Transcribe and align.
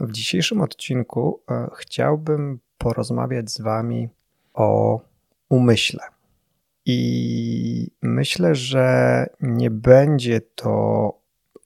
W 0.00 0.12
dzisiejszym 0.12 0.60
odcinku 0.60 1.42
e, 1.50 1.68
chciałbym 1.76 2.60
porozmawiać 2.78 3.50
z 3.50 3.60
Wami 3.60 4.08
o 4.54 5.00
umyśle. 5.48 6.02
I 6.86 7.90
myślę, 8.02 8.54
że 8.54 9.26
nie 9.40 9.70
będzie 9.70 10.40
to 10.40 11.12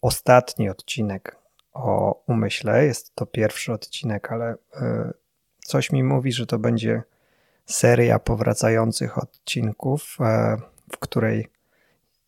ostatni 0.03 0.69
odcinek 0.69 1.37
o 1.73 2.23
umyśle. 2.27 2.85
Jest 2.85 3.15
to 3.15 3.27
pierwszy 3.27 3.73
odcinek, 3.73 4.33
ale 4.33 4.55
e, 4.75 5.13
coś 5.59 5.93
mi 5.93 6.05
mówi, 6.05 6.33
że 6.33 6.47
to 6.47 6.59
będzie 6.59 7.03
seria 7.67 8.19
powracających 8.19 9.19
odcinków, 9.19 10.17
e, 10.21 10.57
w 10.93 10.99
której 10.99 11.49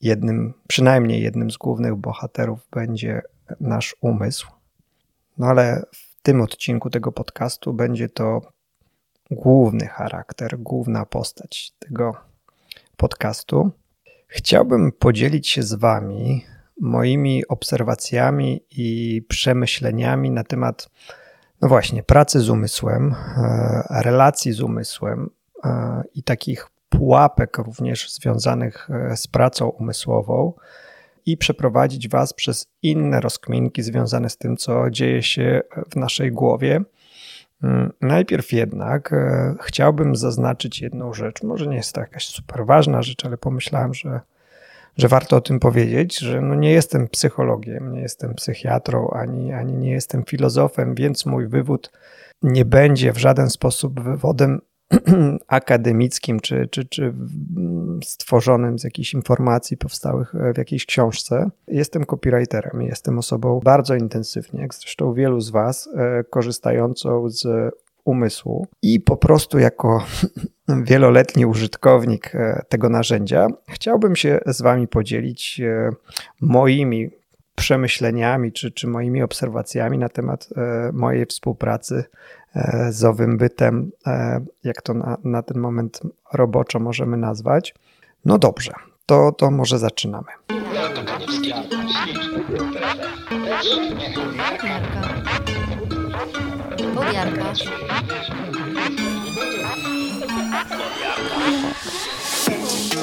jednym, 0.00 0.54
przynajmniej 0.68 1.22
jednym 1.22 1.50
z 1.50 1.56
głównych 1.56 1.94
bohaterów 1.94 2.68
będzie 2.70 3.22
nasz 3.60 3.96
umysł. 4.00 4.55
No 5.38 5.46
ale 5.46 5.82
w 5.92 6.22
tym 6.22 6.40
odcinku 6.40 6.90
tego 6.90 7.12
podcastu 7.12 7.72
będzie 7.72 8.08
to 8.08 8.40
główny 9.30 9.86
charakter, 9.86 10.58
główna 10.58 11.06
postać 11.06 11.72
tego 11.78 12.16
podcastu. 12.96 13.70
Chciałbym 14.28 14.92
podzielić 14.92 15.48
się 15.48 15.62
z 15.62 15.74
Wami 15.74 16.44
moimi 16.80 17.48
obserwacjami 17.48 18.64
i 18.70 19.22
przemyśleniami 19.28 20.30
na 20.30 20.44
temat, 20.44 20.88
no 21.60 21.68
właśnie, 21.68 22.02
pracy 22.02 22.40
z 22.40 22.48
umysłem, 22.48 23.14
e, 23.36 24.02
relacji 24.02 24.52
z 24.52 24.60
umysłem 24.60 25.30
e, 25.64 26.02
i 26.14 26.22
takich 26.22 26.68
pułapek 26.88 27.58
również 27.58 28.12
związanych 28.12 28.88
e, 28.90 29.16
z 29.16 29.26
pracą 29.26 29.68
umysłową 29.68 30.52
i 31.26 31.36
przeprowadzić 31.36 32.08
Was 32.08 32.32
przez 32.32 32.66
inne 32.82 33.20
rozkminki 33.20 33.82
związane 33.82 34.30
z 34.30 34.36
tym, 34.38 34.56
co 34.56 34.90
dzieje 34.90 35.22
się 35.22 35.62
w 35.90 35.96
naszej 35.96 36.32
głowie. 36.32 36.80
Mm, 37.62 37.92
najpierw 38.00 38.52
jednak 38.52 39.12
e, 39.12 39.54
chciałbym 39.62 40.16
zaznaczyć 40.16 40.80
jedną 40.80 41.12
rzecz. 41.12 41.42
Może 41.42 41.66
nie 41.66 41.76
jest 41.76 41.92
to 41.92 42.00
jakaś 42.00 42.26
super 42.26 42.66
ważna 42.66 43.02
rzecz, 43.02 43.24
ale 43.24 43.38
pomyślałem, 43.38 43.94
że, 43.94 44.20
że 44.96 45.08
warto 45.08 45.36
o 45.36 45.40
tym 45.40 45.60
powiedzieć, 45.60 46.18
że 46.18 46.40
no 46.40 46.54
nie 46.54 46.72
jestem 46.72 47.08
psychologiem, 47.08 47.92
nie 47.92 48.00
jestem 48.00 48.34
psychiatrą, 48.34 49.08
ani, 49.08 49.52
ani 49.52 49.72
nie 49.72 49.90
jestem 49.90 50.24
filozofem, 50.24 50.94
więc 50.94 51.26
mój 51.26 51.48
wywód 51.48 51.92
nie 52.42 52.64
będzie 52.64 53.12
w 53.12 53.18
żaden 53.18 53.50
sposób 53.50 54.00
wywodem 54.00 54.60
akademickim, 55.46 56.40
czy, 56.40 56.68
czy, 56.70 56.84
czy 56.84 57.14
stworzonym 58.04 58.78
z 58.78 58.84
jakichś 58.84 59.14
informacji 59.14 59.76
powstałych 59.76 60.34
w 60.54 60.58
jakiejś 60.58 60.86
książce. 60.86 61.50
Jestem 61.68 62.04
copywriterem, 62.04 62.82
jestem 62.82 63.18
osobą 63.18 63.60
bardzo 63.64 63.94
intensywnie, 63.94 64.60
jak 64.60 64.74
zresztą 64.74 65.14
wielu 65.14 65.40
z 65.40 65.50
Was, 65.50 65.88
e, 65.96 66.24
korzystającą 66.24 67.28
z 67.28 67.46
umysłu 68.04 68.66
i 68.82 69.00
po 69.00 69.16
prostu 69.16 69.58
jako 69.58 70.04
wieloletni 70.84 71.46
użytkownik 71.46 72.34
e, 72.34 72.62
tego 72.68 72.88
narzędzia 72.88 73.46
chciałbym 73.68 74.16
się 74.16 74.40
z 74.46 74.62
Wami 74.62 74.88
podzielić 74.88 75.60
e, 75.60 75.90
moimi 76.40 77.10
przemyśleniami 77.54 78.52
czy, 78.52 78.70
czy 78.70 78.86
moimi 78.86 79.22
obserwacjami 79.22 79.98
na 79.98 80.08
temat 80.08 80.48
mojej 80.92 81.26
współpracy 81.26 82.04
E, 82.45 82.45
z 82.90 83.04
owym 83.04 83.36
bytem, 83.36 83.90
e, 84.06 84.44
jak 84.64 84.82
to 84.82 84.94
na, 84.94 85.16
na 85.24 85.42
ten 85.42 85.58
moment 85.58 86.00
roboczo 86.32 86.80
możemy 86.80 87.16
nazwać. 87.16 87.74
No 88.24 88.38
dobrze, 88.38 88.72
to, 89.06 89.32
to 89.32 89.50
może 89.50 89.78
zaczynamy. 89.78 90.28
Podjarka. 96.94 97.52
od 102.56 102.95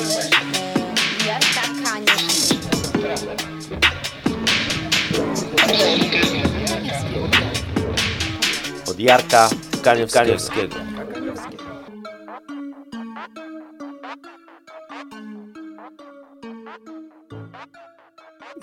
Jarka 9.03 9.49
Kaniewskiego. 9.83 10.75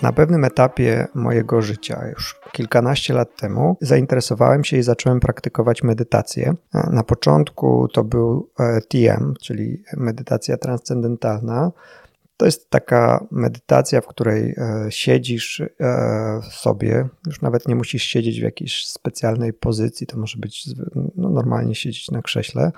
Na 0.01 0.13
pewnym 0.13 0.45
etapie 0.45 1.07
mojego 1.15 1.61
życia, 1.61 2.07
już 2.09 2.35
kilkanaście 2.51 3.13
lat 3.13 3.35
temu, 3.35 3.77
zainteresowałem 3.81 4.63
się 4.63 4.77
i 4.77 4.83
zacząłem 4.83 5.19
praktykować 5.19 5.83
medytację. 5.83 6.53
Na 6.73 7.03
początku 7.03 7.87
to 7.93 8.03
był 8.03 8.49
e, 8.59 8.81
TM, 8.81 9.33
czyli 9.41 9.83
medytacja 9.97 10.57
transcendentalna. 10.57 11.71
To 12.41 12.45
jest 12.45 12.69
taka 12.69 13.27
medytacja, 13.31 14.01
w 14.01 14.07
której 14.07 14.55
e, 14.57 14.85
siedzisz 14.89 15.61
e, 15.61 15.69
sobie, 16.51 17.07
już 17.27 17.41
nawet 17.41 17.67
nie 17.67 17.75
musisz 17.75 18.03
siedzieć 18.03 18.39
w 18.39 18.43
jakiejś 18.43 18.87
specjalnej 18.87 19.53
pozycji, 19.53 20.07
to 20.07 20.17
może 20.17 20.37
być 20.37 20.69
no, 21.15 21.29
normalnie 21.29 21.75
siedzieć 21.75 22.11
na 22.11 22.21
krześle. 22.21 22.71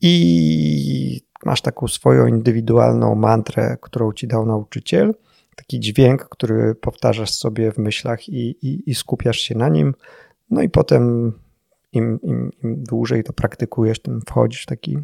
I 0.00 1.20
masz 1.44 1.60
taką 1.60 1.88
swoją 1.88 2.26
indywidualną 2.26 3.14
mantrę, 3.14 3.76
którą 3.80 4.12
ci 4.12 4.26
dał 4.26 4.46
nauczyciel, 4.46 5.14
taki 5.56 5.80
dźwięk, 5.80 6.28
który 6.28 6.74
powtarzasz 6.74 7.30
sobie 7.30 7.72
w 7.72 7.78
myślach 7.78 8.28
i, 8.28 8.66
i, 8.66 8.90
i 8.90 8.94
skupiasz 8.94 9.38
się 9.38 9.54
na 9.54 9.68
nim, 9.68 9.94
no 10.50 10.62
i 10.62 10.68
potem 10.68 11.32
im, 11.92 12.20
im, 12.22 12.50
im 12.64 12.84
dłużej 12.84 13.24
to 13.24 13.32
praktykujesz, 13.32 14.02
tym 14.02 14.20
wchodzisz 14.20 14.62
w 14.62 14.66
taki 14.66 14.98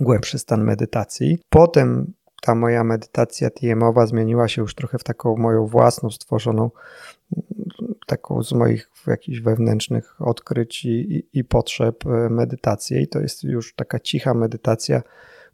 głębszy 0.00 0.38
stan 0.38 0.64
medytacji. 0.64 1.38
Potem 1.48 2.12
ta 2.44 2.54
moja 2.54 2.84
medytacja 2.84 3.50
TM-owa 3.50 4.06
zmieniła 4.06 4.48
się 4.48 4.62
już 4.62 4.74
trochę 4.74 4.98
w 4.98 5.04
taką 5.04 5.36
moją 5.36 5.66
własną, 5.66 6.10
stworzoną, 6.10 6.70
taką 8.06 8.42
z 8.42 8.52
moich 8.52 8.90
jakichś 9.06 9.40
wewnętrznych 9.40 10.22
odkryć 10.22 10.84
i, 10.84 10.88
i, 10.88 11.38
i 11.38 11.44
potrzeb 11.44 12.06
e, 12.06 12.08
medytację. 12.30 13.02
I 13.02 13.08
to 13.08 13.20
jest 13.20 13.44
już 13.44 13.74
taka 13.74 14.00
cicha 14.00 14.34
medytacja, 14.34 15.02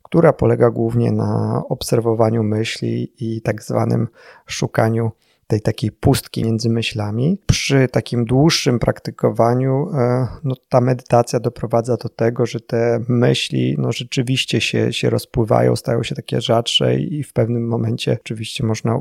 która 0.03 0.33
polega 0.33 0.71
głównie 0.71 1.13
na 1.13 1.63
obserwowaniu 1.69 2.43
myśli 2.43 3.13
i 3.19 3.43
tak 3.43 3.63
zwanym 3.63 4.09
szukaniu 4.47 5.11
tej 5.51 5.61
takiej 5.61 5.93
pustki 5.93 6.45
między 6.45 6.71
myślami. 6.71 7.39
Przy 7.47 7.89
takim 7.89 8.25
dłuższym 8.25 8.79
praktykowaniu 8.79 9.91
e, 9.95 10.27
no, 10.45 10.55
ta 10.69 10.81
medytacja 10.81 11.41
doprowadza 11.41 11.97
do 11.97 12.09
tego, 12.09 12.47
że 12.47 12.61
te 12.61 13.01
myśli 13.09 13.77
no, 13.79 13.93
rzeczywiście 13.93 14.61
się, 14.61 14.93
się 14.93 15.11
rozpływają, 15.11 15.77
stają 15.77 16.03
się 16.03 16.15
takie 16.15 16.41
rzadsze 16.41 16.97
i 16.97 17.23
w 17.23 17.33
pewnym 17.33 17.69
momencie 17.69 18.19
oczywiście 18.21 18.67
można 18.67 19.01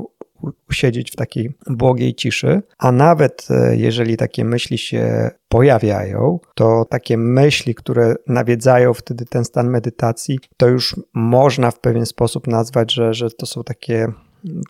usiedzieć 0.70 1.10
w 1.10 1.16
takiej 1.16 1.52
błogiej 1.66 2.14
ciszy, 2.14 2.62
a 2.78 2.92
nawet 2.92 3.48
e, 3.50 3.76
jeżeli 3.76 4.16
takie 4.16 4.44
myśli 4.44 4.78
się 4.78 5.30
pojawiają, 5.48 6.38
to 6.54 6.84
takie 6.84 7.16
myśli, 7.16 7.74
które 7.74 8.14
nawiedzają 8.26 8.94
wtedy 8.94 9.24
ten 9.26 9.44
stan 9.44 9.70
medytacji, 9.70 10.38
to 10.56 10.68
już 10.68 10.96
można 11.14 11.70
w 11.70 11.80
pewien 11.80 12.06
sposób 12.06 12.46
nazwać, 12.46 12.92
że, 12.92 13.14
że 13.14 13.30
to 13.30 13.46
są 13.46 13.64
takie 13.64 14.12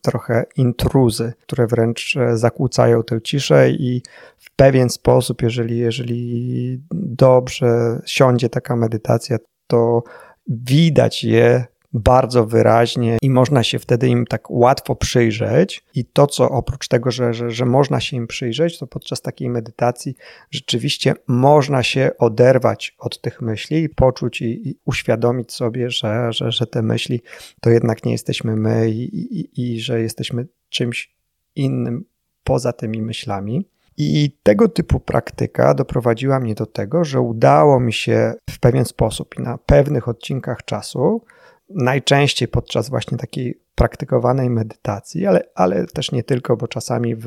trochę 0.02 0.44
intruzy, 0.56 1.32
które 1.42 1.66
wręcz 1.66 2.16
e, 2.16 2.36
zakłócają 2.36 3.02
tę 3.02 3.22
ciszę 3.22 3.70
i 3.70 4.02
w 4.38 4.50
pewien 4.56 4.90
sposób, 4.90 5.42
jeżeli, 5.42 5.78
jeżeli 5.78 6.82
dobrze 6.92 8.02
siądzie 8.06 8.48
taka 8.48 8.76
medytacja, 8.76 9.36
to 9.66 10.02
widać 10.46 11.24
je 11.24 11.64
bardzo 11.92 12.46
wyraźnie 12.46 13.18
i 13.22 13.30
można 13.30 13.62
się 13.62 13.78
wtedy 13.78 14.08
im 14.08 14.26
tak 14.26 14.50
łatwo 14.50 14.96
przyjrzeć. 14.96 15.84
I 15.94 16.04
to, 16.04 16.26
co 16.26 16.50
oprócz 16.50 16.88
tego, 16.88 17.10
że, 17.10 17.34
że, 17.34 17.50
że 17.50 17.66
można 17.66 18.00
się 18.00 18.16
im 18.16 18.26
przyjrzeć, 18.26 18.78
to 18.78 18.86
podczas 18.86 19.22
takiej 19.22 19.50
medytacji 19.50 20.14
rzeczywiście 20.50 21.14
można 21.26 21.82
się 21.82 22.10
oderwać 22.18 22.94
od 22.98 23.20
tych 23.20 23.42
myśli 23.42 23.82
i 23.82 23.88
poczuć 23.88 24.40
i, 24.42 24.68
i 24.68 24.78
uświadomić 24.84 25.52
sobie, 25.52 25.90
że, 25.90 26.32
że, 26.32 26.52
że 26.52 26.66
te 26.66 26.82
myśli 26.82 27.20
to 27.60 27.70
jednak 27.70 28.04
nie 28.04 28.12
jesteśmy 28.12 28.56
my 28.56 28.90
i, 28.90 29.38
i, 29.40 29.72
i 29.72 29.80
że 29.80 30.00
jesteśmy 30.00 30.46
czymś 30.68 31.14
innym 31.56 32.04
poza 32.44 32.72
tymi 32.72 33.02
myślami. 33.02 33.68
I 33.96 34.38
tego 34.42 34.68
typu 34.68 35.00
praktyka 35.00 35.74
doprowadziła 35.74 36.40
mnie 36.40 36.54
do 36.54 36.66
tego, 36.66 37.04
że 37.04 37.20
udało 37.20 37.80
mi 37.80 37.92
się 37.92 38.34
w 38.50 38.58
pewien 38.58 38.84
sposób 38.84 39.38
i 39.38 39.42
na 39.42 39.58
pewnych 39.58 40.08
odcinkach 40.08 40.64
czasu 40.64 41.24
najczęściej 41.70 42.48
podczas 42.48 42.90
właśnie 42.90 43.18
takiej 43.18 43.60
praktykowanej 43.74 44.50
medytacji, 44.50 45.26
ale, 45.26 45.42
ale 45.54 45.86
też 45.86 46.12
nie 46.12 46.22
tylko, 46.22 46.56
bo 46.56 46.68
czasami 46.68 47.16
w, 47.16 47.24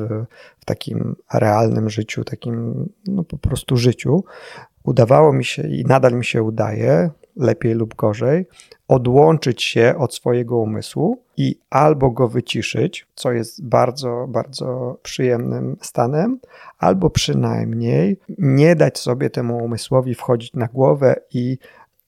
w 0.60 0.66
takim 0.66 1.16
realnym 1.34 1.90
życiu, 1.90 2.24
takim 2.24 2.86
no 3.07 3.24
po 3.24 3.38
prostu 3.38 3.78
życiu, 3.78 4.24
udawało 4.84 5.34
mi 5.34 5.45
się 5.45 5.68
i 5.68 5.86
nadal 5.86 6.13
mi 6.13 6.25
się 6.25 6.44
udaje 6.44 7.10
lepiej 7.36 7.74
lub 7.74 7.95
gorzej, 7.95 8.45
odłączyć 8.88 9.63
się 9.63 9.95
od 9.98 10.16
swojego 10.16 10.57
umysłu 10.57 11.24
i 11.38 11.56
albo 11.69 12.12
go 12.12 12.28
wyciszyć, 12.28 13.07
co 13.16 13.31
jest 13.31 13.66
bardzo, 13.66 14.25
bardzo 14.30 14.98
przyjemnym 15.04 15.78
stanem, 15.81 16.40
albo 16.80 17.10
przynajmniej 17.10 18.18
nie 18.38 18.75
dać 18.75 19.00
sobie 19.00 19.30
temu 19.30 19.57
umysłowi 19.57 20.16
wchodzić 20.16 20.54
na 20.54 20.68
głowę 20.68 21.16
i 21.34 21.57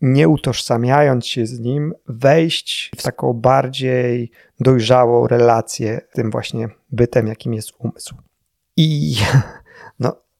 nie 0.01 0.29
utożsamiając 0.29 1.27
się 1.27 1.45
z 1.45 1.59
nim, 1.59 1.93
wejść 2.07 2.91
w 2.97 3.03
taką 3.03 3.33
bardziej 3.33 4.31
dojrzałą 4.59 5.27
relację 5.27 6.01
z 6.11 6.15
tym 6.15 6.31
właśnie 6.31 6.69
bytem, 6.91 7.27
jakim 7.27 7.53
jest 7.53 7.71
umysł. 7.79 8.15
I 8.77 9.15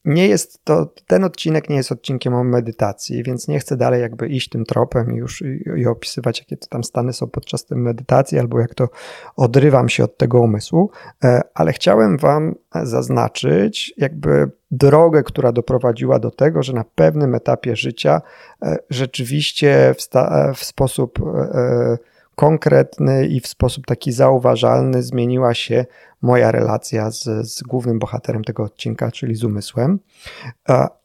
nie 0.05 0.27
jest 0.27 0.63
to, 0.63 0.93
ten 1.07 1.23
odcinek 1.23 1.69
nie 1.69 1.75
jest 1.75 1.91
odcinkiem 1.91 2.33
o 2.33 2.43
medytacji, 2.43 3.23
więc 3.23 3.47
nie 3.47 3.59
chcę 3.59 3.77
dalej 3.77 4.01
jakby 4.01 4.27
iść 4.27 4.49
tym 4.49 4.65
tropem 4.65 5.13
i 5.13 5.15
już 5.15 5.41
i, 5.41 5.63
i 5.77 5.87
opisywać, 5.87 6.39
jakie 6.39 6.57
to 6.57 6.67
tam 6.67 6.83
stany 6.83 7.13
są 7.13 7.27
podczas 7.27 7.65
tej 7.65 7.77
medytacji, 7.77 8.39
albo 8.39 8.59
jak 8.59 8.75
to 8.75 8.89
odrywam 9.35 9.89
się 9.89 10.03
od 10.03 10.17
tego 10.17 10.39
umysłu, 10.39 10.91
e, 11.23 11.41
ale 11.53 11.73
chciałem 11.73 12.17
Wam 12.17 12.55
zaznaczyć 12.83 13.93
jakby 13.97 14.51
drogę, 14.71 15.23
która 15.23 15.51
doprowadziła 15.51 16.19
do 16.19 16.31
tego, 16.31 16.63
że 16.63 16.73
na 16.73 16.83
pewnym 16.95 17.35
etapie 17.35 17.75
życia 17.75 18.21
e, 18.61 18.77
rzeczywiście 18.89 19.95
w, 19.99 20.07
w 20.55 20.65
sposób 20.65 21.19
e, 21.19 21.97
konkretny 22.35 23.27
i 23.27 23.39
w 23.39 23.47
sposób 23.47 23.85
taki 23.85 24.11
zauważalny 24.11 25.03
zmieniła 25.03 25.53
się 25.53 25.85
moja 26.21 26.51
relacja 26.51 27.11
z, 27.11 27.23
z 27.23 27.63
głównym 27.63 27.99
bohaterem 27.99 28.43
tego 28.43 28.63
odcinka, 28.63 29.11
czyli 29.11 29.35
z 29.35 29.43
umysłem. 29.43 29.99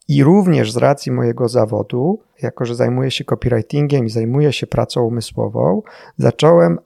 I 0.07 0.23
również 0.23 0.71
z 0.71 0.77
racji 0.77 1.11
mojego 1.11 1.49
zawodu, 1.49 2.19
jako 2.41 2.65
że 2.65 2.75
zajmuję 2.75 3.11
się 3.11 3.25
copywritingiem 3.25 4.05
i 4.05 4.09
zajmuję 4.09 4.53
się 4.53 4.67
pracą 4.67 5.01
umysłową, 5.01 5.81
zacząłem 6.17 6.79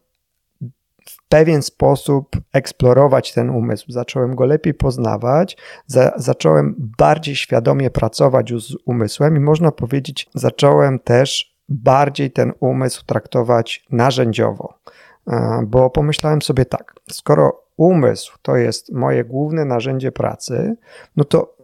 w 1.10 1.28
pewien 1.30 1.62
sposób 1.62 2.38
eksplorować 2.54 3.34
ten 3.34 3.50
umysł. 3.50 3.92
Zacząłem 3.92 4.36
go 4.36 4.46
lepiej 4.46 4.74
poznawać, 4.74 5.58
za, 5.88 6.14
zacząłem 6.16 6.76
bardziej 6.98 7.36
świadomie 7.36 7.90
pracować 7.90 8.50
z 8.50 8.76
umysłem 8.86 9.38
i 9.38 9.40
można 9.40 9.72
powiedzieć, 9.72 10.30
zacząłem 10.36 11.00
też 11.00 11.55
bardziej 11.70 12.32
ten 12.32 12.54
umysł 12.60 13.06
traktować 13.06 13.86
narzędziowo. 13.92 14.74
Bo 15.64 15.90
pomyślałem 15.90 16.42
sobie 16.42 16.66
tak, 16.66 16.96
skoro 17.12 17.62
umysł 17.78 18.38
to 18.42 18.56
jest 18.56 18.92
moje 18.92 19.24
główne 19.24 19.66
narzędzie 19.66 20.12
pracy, 20.12 20.76
no 21.16 21.24
to 21.24 21.56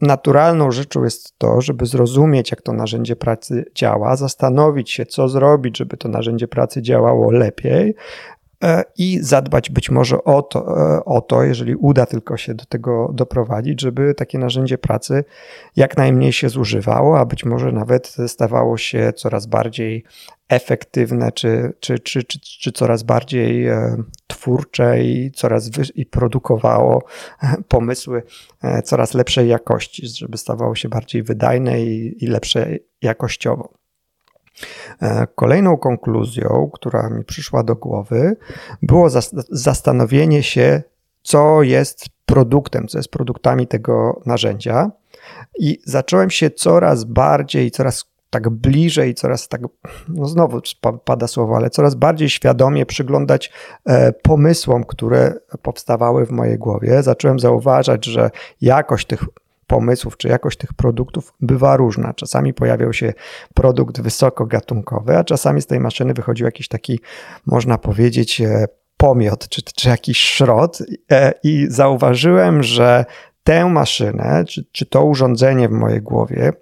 naturalną 0.00 0.70
rzeczą 0.70 1.04
jest 1.04 1.38
to, 1.38 1.60
żeby 1.60 1.86
zrozumieć, 1.86 2.50
jak 2.50 2.62
to 2.62 2.72
narzędzie 2.72 3.16
pracy 3.16 3.64
działa, 3.74 4.16
zastanowić 4.16 4.90
się, 4.90 5.06
co 5.06 5.28
zrobić, 5.28 5.78
żeby 5.78 5.96
to 5.96 6.08
narzędzie 6.08 6.48
pracy 6.48 6.82
działało 6.82 7.30
lepiej, 7.30 7.94
E, 7.94 8.37
i 8.96 9.18
zadbać 9.22 9.70
być 9.70 9.90
może 9.90 10.24
o 10.24 10.42
to, 10.42 10.80
e, 10.96 11.04
o 11.04 11.20
to, 11.20 11.42
jeżeli 11.42 11.76
uda 11.76 12.06
tylko 12.06 12.36
się 12.36 12.54
do 12.54 12.64
tego 12.64 13.10
doprowadzić, 13.14 13.80
żeby 13.80 14.14
takie 14.14 14.38
narzędzie 14.38 14.78
pracy 14.78 15.24
jak 15.76 15.96
najmniej 15.96 16.32
się 16.32 16.48
zużywało, 16.48 17.18
a 17.18 17.24
być 17.24 17.44
może 17.44 17.72
nawet 17.72 18.16
stawało 18.26 18.76
się 18.76 19.12
coraz 19.16 19.46
bardziej 19.46 20.04
efektywne, 20.48 21.32
czy, 21.32 21.72
czy, 21.80 21.98
czy, 21.98 22.24
czy, 22.24 22.40
czy 22.40 22.72
coraz 22.72 23.02
bardziej 23.02 23.66
e, 23.66 23.96
twórcze 24.26 25.04
i 25.04 25.30
coraz 25.30 25.68
wyż, 25.68 25.92
i 25.96 26.06
produkowało 26.06 27.02
pomysły 27.68 28.22
coraz 28.84 29.14
lepszej 29.14 29.48
jakości, 29.48 30.06
żeby 30.06 30.38
stawało 30.38 30.74
się 30.74 30.88
bardziej 30.88 31.22
wydajne 31.22 31.82
i, 31.82 32.24
i 32.24 32.26
lepsze 32.26 32.76
jakościowo. 33.02 33.78
E, 35.02 35.26
kolejną 35.34 35.76
konkluzją, 35.76 36.70
która 36.72 37.10
mi 37.10 37.24
przyszła 37.24 37.62
do 37.62 37.76
głowy, 37.76 38.36
było 38.82 39.08
zastanowienie 39.50 40.42
się, 40.42 40.82
co 41.22 41.62
jest 41.62 42.06
produktem, 42.26 42.88
co 42.88 42.98
jest 42.98 43.10
produktami 43.10 43.66
tego 43.66 44.20
narzędzia. 44.26 44.90
I 45.58 45.78
zacząłem 45.84 46.30
się 46.30 46.50
coraz 46.50 47.04
bardziej, 47.04 47.70
coraz 47.70 48.04
tak 48.30 48.48
bliżej, 48.50 49.14
coraz 49.14 49.48
tak, 49.48 49.60
no 50.08 50.26
znowu 50.26 50.60
pada 51.04 51.26
słowo, 51.26 51.56
ale 51.56 51.70
coraz 51.70 51.94
bardziej 51.94 52.30
świadomie 52.30 52.86
przyglądać 52.86 53.52
e, 53.84 54.12
pomysłom, 54.12 54.84
które 54.84 55.34
powstawały 55.62 56.26
w 56.26 56.30
mojej 56.30 56.58
głowie. 56.58 57.02
Zacząłem 57.02 57.38
zauważać, 57.38 58.04
że 58.06 58.30
jakość 58.60 59.06
tych 59.06 59.24
pomysłów 59.68 60.16
czy 60.16 60.28
jakość 60.28 60.58
tych 60.58 60.74
produktów 60.74 61.32
bywa 61.40 61.76
różna. 61.76 62.14
Czasami 62.14 62.54
pojawiał 62.54 62.92
się 62.92 63.12
produkt 63.54 64.00
wysokogatunkowy, 64.00 65.16
a 65.16 65.24
czasami 65.24 65.62
z 65.62 65.66
tej 65.66 65.80
maszyny 65.80 66.14
wychodził 66.14 66.46
jakiś 66.46 66.68
taki, 66.68 67.00
można 67.46 67.78
powiedzieć, 67.78 68.40
e, 68.40 68.66
pomiot 68.96 69.48
czy, 69.48 69.62
czy 69.62 69.88
jakiś 69.88 70.18
szrot. 70.18 70.78
E, 71.10 71.32
I 71.42 71.66
zauważyłem, 71.70 72.62
że 72.62 73.04
tę 73.44 73.66
maszynę, 73.66 74.44
czy, 74.48 74.64
czy 74.72 74.86
to 74.86 75.04
urządzenie 75.04 75.68
w 75.68 75.72
mojej 75.72 76.02
głowie 76.02 76.52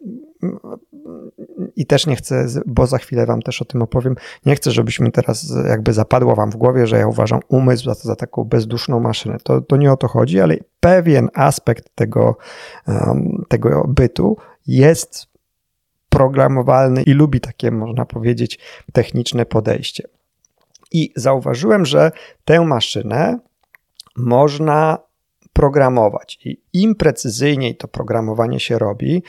i 1.77 1.87
też 1.87 2.07
nie 2.07 2.17
chcę, 2.17 2.47
bo 2.67 2.87
za 2.87 2.99
chwilę 2.99 3.27
wam 3.27 3.43
też 3.43 3.63
o 3.63 3.65
tym 3.65 3.83
opowiem, 3.83 4.17
nie 4.47 4.57
chcę, 4.57 4.71
żebyśmy 4.71 5.13
teraz 5.13 5.55
jakby 5.69 5.93
zapadło 5.93 6.35
wam 6.35 6.51
w 6.51 6.57
głowie, 6.57 6.87
że 6.87 6.99
ja 6.99 7.07
uważam 7.07 7.41
umysł 7.49 7.85
za, 7.85 7.95
za 7.95 8.17
taką 8.17 8.45
bezduszną 8.45 9.01
maszynę. 9.01 9.37
To, 9.43 9.61
to 9.61 9.77
nie 9.77 9.93
o 9.93 9.97
to 9.97 10.09
chodzi, 10.09 10.41
ale 10.41 10.57
pewien 10.81 11.29
aspekt 11.35 11.95
tego, 11.95 12.37
um, 12.87 13.45
tego 13.49 13.85
bytu 13.89 14.37
jest 14.67 15.27
programowalny 16.09 17.03
i 17.03 17.13
lubi 17.13 17.41
takie, 17.41 17.71
można 17.71 18.05
powiedzieć, 18.05 18.59
techniczne 18.93 19.47
podejście. 19.47 20.09
I 20.93 21.13
zauważyłem, 21.17 21.87
że 21.87 22.13
tę 22.45 22.61
maszynę 22.61 23.39
można 24.17 24.99
programować. 25.57 26.39
I 26.45 26.63
im 26.73 26.95
precyzyjniej 26.95 27.77
to 27.77 27.89
programowanie 27.89 28.61
się 28.61 28.79
robi, 28.79 29.23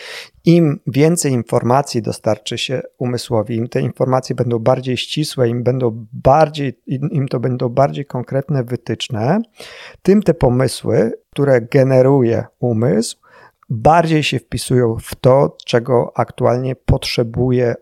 im 0.45 0.79
więcej 0.87 1.31
informacji 1.31 2.01
dostarczy 2.01 2.57
się 2.57 2.81
umysłowi, 2.97 3.55
im 3.55 3.67
te 3.67 3.81
informacje 3.81 4.35
będą 4.35 4.59
bardziej 4.59 4.97
ścisłe, 4.97 5.49
im, 5.49 5.63
będą 5.63 6.05
bardziej, 6.13 6.79
im 6.87 7.27
to 7.27 7.39
będą 7.39 7.69
bardziej 7.69 8.05
konkretne 8.05 8.63
wytyczne, 8.63 9.41
tym 10.01 10.23
te 10.23 10.33
pomysły, 10.33 11.11
które 11.33 11.61
generuje 11.61 12.45
umysł, 12.59 13.17
bardziej 13.69 14.23
się 14.23 14.39
wpisują 14.39 14.97
w 15.01 15.15
to, 15.15 15.57
czego 15.65 16.11
aktualnie 16.15 16.75
potrzebuje 16.75 17.75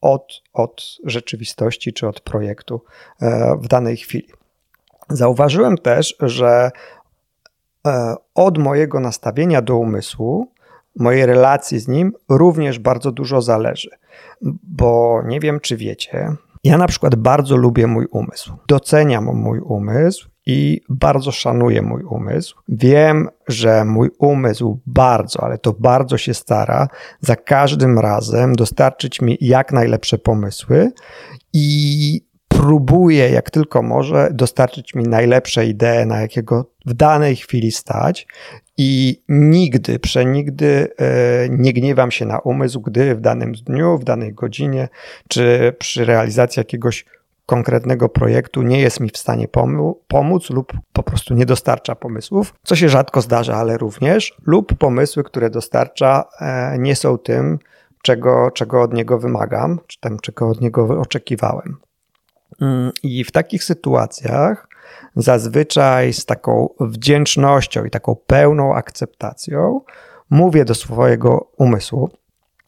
od, 0.00 0.42
od 0.52 0.82
rzeczywistości 1.04 1.92
czy 1.92 2.08
od 2.08 2.20
projektu 2.20 2.80
e, 3.22 3.56
w 3.62 3.68
danej 3.68 3.96
chwili. 3.96 4.28
Zauważyłem 5.10 5.78
też, 5.78 6.16
że 6.20 6.70
od 8.34 8.58
mojego 8.58 9.00
nastawienia 9.00 9.62
do 9.62 9.76
umysłu, 9.76 10.52
mojej 10.96 11.26
relacji 11.26 11.78
z 11.78 11.88
nim 11.88 12.12
również 12.28 12.78
bardzo 12.78 13.12
dużo 13.12 13.42
zależy. 13.42 13.90
Bo 14.62 15.22
nie 15.26 15.40
wiem, 15.40 15.60
czy 15.60 15.76
wiecie, 15.76 16.36
ja 16.64 16.78
na 16.78 16.86
przykład 16.86 17.14
bardzo 17.14 17.56
lubię 17.56 17.86
mój 17.86 18.06
umysł. 18.10 18.52
Doceniam 18.68 19.24
mój 19.24 19.60
umysł 19.60 20.28
i 20.46 20.80
bardzo 20.88 21.32
szanuję 21.32 21.82
mój 21.82 22.02
umysł. 22.02 22.56
Wiem, 22.68 23.28
że 23.48 23.84
mój 23.84 24.10
umysł 24.18 24.80
bardzo, 24.86 25.42
ale 25.42 25.58
to 25.58 25.74
bardzo 25.78 26.18
się 26.18 26.34
stara 26.34 26.88
za 27.20 27.36
każdym 27.36 27.98
razem 27.98 28.56
dostarczyć 28.56 29.20
mi 29.20 29.38
jak 29.40 29.72
najlepsze 29.72 30.18
pomysły 30.18 30.92
i 31.52 32.29
próbuje 32.50 33.30
jak 33.30 33.50
tylko 33.50 33.82
może 33.82 34.28
dostarczyć 34.32 34.94
mi 34.94 35.04
najlepsze 35.04 35.66
idee, 35.66 36.06
na 36.06 36.20
jakiego 36.20 36.70
w 36.86 36.94
danej 36.94 37.36
chwili 37.36 37.72
stać 37.72 38.26
i 38.76 39.22
nigdy, 39.28 39.98
przenigdy 39.98 40.88
e, 40.98 41.48
nie 41.48 41.72
gniewam 41.72 42.10
się 42.10 42.26
na 42.26 42.38
umysł, 42.38 42.80
gdy 42.80 43.14
w 43.14 43.20
danym 43.20 43.52
dniu, 43.52 43.98
w 43.98 44.04
danej 44.04 44.34
godzinie, 44.34 44.88
czy 45.28 45.72
przy 45.78 46.04
realizacji 46.04 46.60
jakiegoś 46.60 47.04
konkretnego 47.46 48.08
projektu 48.08 48.62
nie 48.62 48.80
jest 48.80 49.00
mi 49.00 49.08
w 49.08 49.16
stanie 49.16 49.48
pomóc 50.08 50.50
lub 50.50 50.72
po 50.92 51.02
prostu 51.02 51.34
nie 51.34 51.46
dostarcza 51.46 51.94
pomysłów, 51.94 52.54
co 52.62 52.76
się 52.76 52.88
rzadko 52.88 53.20
zdarza, 53.20 53.56
ale 53.56 53.78
również, 53.78 54.36
lub 54.46 54.74
pomysły, 54.74 55.24
które 55.24 55.50
dostarcza, 55.50 56.24
e, 56.40 56.78
nie 56.78 56.96
są 56.96 57.18
tym, 57.18 57.58
czego, 58.02 58.50
czego 58.50 58.82
od 58.82 58.94
niego 58.94 59.18
wymagam, 59.18 59.78
czy 59.86 60.00
tam, 60.00 60.18
czego 60.18 60.48
od 60.48 60.60
niego 60.60 61.00
oczekiwałem. 61.00 61.76
Mm, 62.60 62.92
I 63.02 63.24
w 63.24 63.30
takich 63.30 63.64
sytuacjach 63.64 64.68
zazwyczaj 65.16 66.12
z 66.12 66.26
taką 66.26 66.68
wdzięcznością 66.80 67.84
i 67.84 67.90
taką 67.90 68.16
pełną 68.26 68.74
akceptacją 68.74 69.80
mówię 70.30 70.64
do 70.64 70.74
swojego 70.74 71.50
umysłu. 71.58 72.10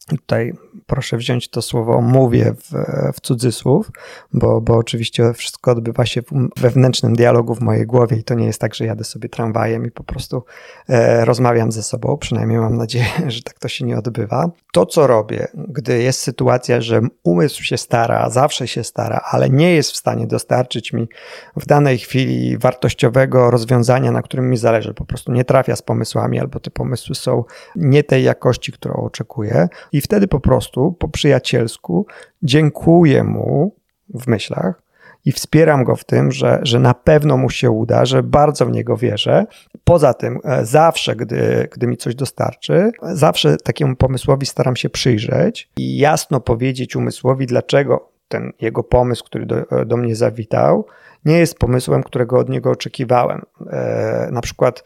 Tutaj 0.09 0.53
proszę 0.87 1.17
wziąć 1.17 1.49
to 1.49 1.63
słowo 1.63 2.01
mówię 2.01 2.55
w, 2.55 2.73
w 3.17 3.21
cudzysłów, 3.21 3.91
bo, 4.33 4.61
bo 4.61 4.77
oczywiście 4.77 5.33
wszystko 5.33 5.71
odbywa 5.71 6.07
się 6.07 6.23
w 6.23 6.61
wewnętrznym 6.61 7.17
dialogu 7.17 7.55
w 7.55 7.61
mojej 7.61 7.87
głowie 7.87 8.17
i 8.17 8.25
to 8.25 8.35
nie 8.35 8.47
jest 8.47 8.61
tak, 8.61 8.75
że 8.75 8.85
jadę 8.85 9.05
sobie 9.05 9.29
tramwajem 9.29 9.87
i 9.87 9.91
po 9.91 10.05
prostu 10.05 10.45
e, 10.89 11.25
rozmawiam 11.25 11.73
ze 11.73 11.83
sobą, 11.83 12.17
przynajmniej 12.17 12.59
mam 12.59 12.77
nadzieję, 12.77 13.07
że 13.29 13.43
tak 13.43 13.59
to 13.59 13.69
się 13.69 13.85
nie 13.85 13.99
odbywa. 13.99 14.51
To, 14.73 14.87
co 14.87 15.07
robię, 15.07 15.49
gdy 15.55 16.03
jest 16.03 16.21
sytuacja, 16.21 16.81
że 16.81 17.01
umysł 17.23 17.63
się 17.63 17.77
stara, 17.77 18.31
zawsze 18.31 18.69
się 18.69 18.85
stara, 18.85 19.21
ale 19.31 19.51
nie 19.51 19.75
jest 19.75 19.91
w 19.91 19.97
stanie 19.97 20.27
dostarczyć 20.27 20.93
mi 20.93 21.09
w 21.57 21.67
danej 21.67 21.99
chwili 21.99 22.59
wartościowego 22.59 23.51
rozwiązania, 23.51 24.13
na 24.13 24.23
którym 24.23 24.51
mi 24.51 24.57
zależy, 24.57 24.95
po 24.95 25.05
prostu 25.05 25.33
nie 25.33 25.45
trafia 25.45 25.77
z 25.77 25.83
pomysłami 25.83 26.41
albo 26.41 26.61
te 26.61 26.71
pomysły 26.71 27.15
są 27.15 27.45
nie 27.77 28.05
tej 28.05 28.25
jakości, 28.25 28.73
którą 28.73 28.95
oczekuję 28.95 29.69
i 29.93 30.01
wtedy 30.01 30.29
po 30.29 30.41
prostu 30.41 30.72
po 30.99 31.09
przyjacielsku 31.09 32.07
dziękuję 32.43 33.25
mu 33.25 33.75
w 34.15 34.27
myślach 34.27 34.83
i 35.25 35.33
wspieram 35.33 35.85
go 35.85 35.97
w 35.97 36.05
tym, 36.05 36.33
że, 36.33 36.61
że 36.63 36.79
na 36.79 36.95
pewno 36.95 37.37
mu 37.37 37.51
się 37.51 37.71
uda, 37.71 38.05
że 38.05 38.23
bardzo 38.23 38.67
w 38.67 38.71
niego 38.71 38.97
wierzę. 38.97 39.47
Poza 39.85 40.15
tym, 40.15 40.39
e, 40.45 40.65
zawsze, 40.65 41.17
gdy, 41.17 41.69
gdy 41.73 41.87
mi 41.87 41.97
coś 41.97 42.15
dostarczy, 42.15 42.91
zawsze 43.03 43.57
takiemu 43.57 43.97
pomysłowi 43.97 44.47
staram 44.47 44.77
się 44.77 44.91
przyjrzeć 44.91 45.71
i 45.77 45.99
jasno 45.99 46.41
powiedzieć 46.41 46.97
umysłowi, 46.97 47.47
dlaczego 47.47 48.09
ten 48.29 48.53
jego 48.61 48.83
pomysł, 48.83 49.25
który 49.25 49.47
do, 49.47 49.71
e, 49.71 49.87
do 49.87 49.97
mnie 49.97 50.17
zawitał, 50.17 50.87
nie 51.25 51.39
jest 51.39 51.59
pomysłem, 51.59 52.03
którego 52.03 52.39
od 52.39 52.49
niego 52.49 52.71
oczekiwałem. 52.71 53.43
E, 53.71 54.29
na 54.33 54.41
przykład, 54.41 54.85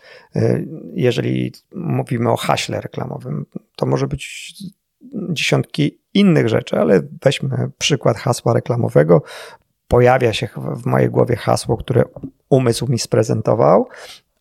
jeżeli 0.94 1.52
mówimy 1.74 2.30
o 2.30 2.36
haśle 2.36 2.80
reklamowym, 2.80 3.46
to 3.76 3.86
może 3.86 4.06
być 4.06 4.54
dziesiątki 5.30 5.98
innych 6.14 6.48
rzeczy, 6.48 6.78
ale 6.78 7.02
weźmy 7.22 7.70
przykład 7.78 8.16
hasła 8.16 8.54
reklamowego. 8.54 9.22
Pojawia 9.88 10.32
się 10.32 10.48
w 10.56 10.86
mojej 10.86 11.10
głowie 11.10 11.36
hasło, 11.36 11.76
które 11.76 12.02
umysł 12.48 12.86
mi 12.86 12.98
sprezentował, 12.98 13.88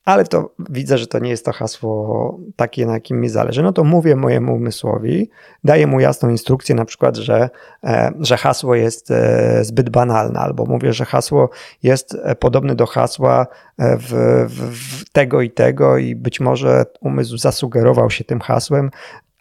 ale 0.05 0.25
to 0.25 0.51
widzę, 0.69 0.97
że 0.97 1.07
to 1.07 1.19
nie 1.19 1.29
jest 1.29 1.45
to 1.45 1.51
hasło 1.51 2.39
takie, 2.55 2.85
na 2.85 2.93
jakim 2.93 3.21
mi 3.21 3.29
zależy. 3.29 3.63
No 3.63 3.73
to 3.73 3.83
mówię 3.83 4.15
mojemu 4.15 4.55
umysłowi, 4.55 5.29
daję 5.63 5.87
mu 5.87 5.99
jasną 5.99 6.29
instrukcję, 6.29 6.75
na 6.75 6.85
przykład, 6.85 7.17
że, 7.17 7.49
e, 7.83 8.11
że 8.19 8.37
hasło 8.37 8.75
jest 8.75 9.11
e, 9.11 9.63
zbyt 9.63 9.89
banalne, 9.89 10.39
albo 10.39 10.65
mówię, 10.65 10.93
że 10.93 11.05
hasło 11.05 11.49
jest 11.83 12.17
e, 12.23 12.35
podobne 12.35 12.75
do 12.75 12.85
hasła 12.85 13.47
w, 13.79 14.45
w, 14.49 14.75
w 15.01 15.09
tego 15.09 15.41
i 15.41 15.51
tego, 15.51 15.97
i 15.97 16.15
być 16.15 16.39
może 16.39 16.85
umysł 17.01 17.37
zasugerował 17.37 18.09
się 18.09 18.23
tym 18.23 18.39
hasłem, 18.39 18.91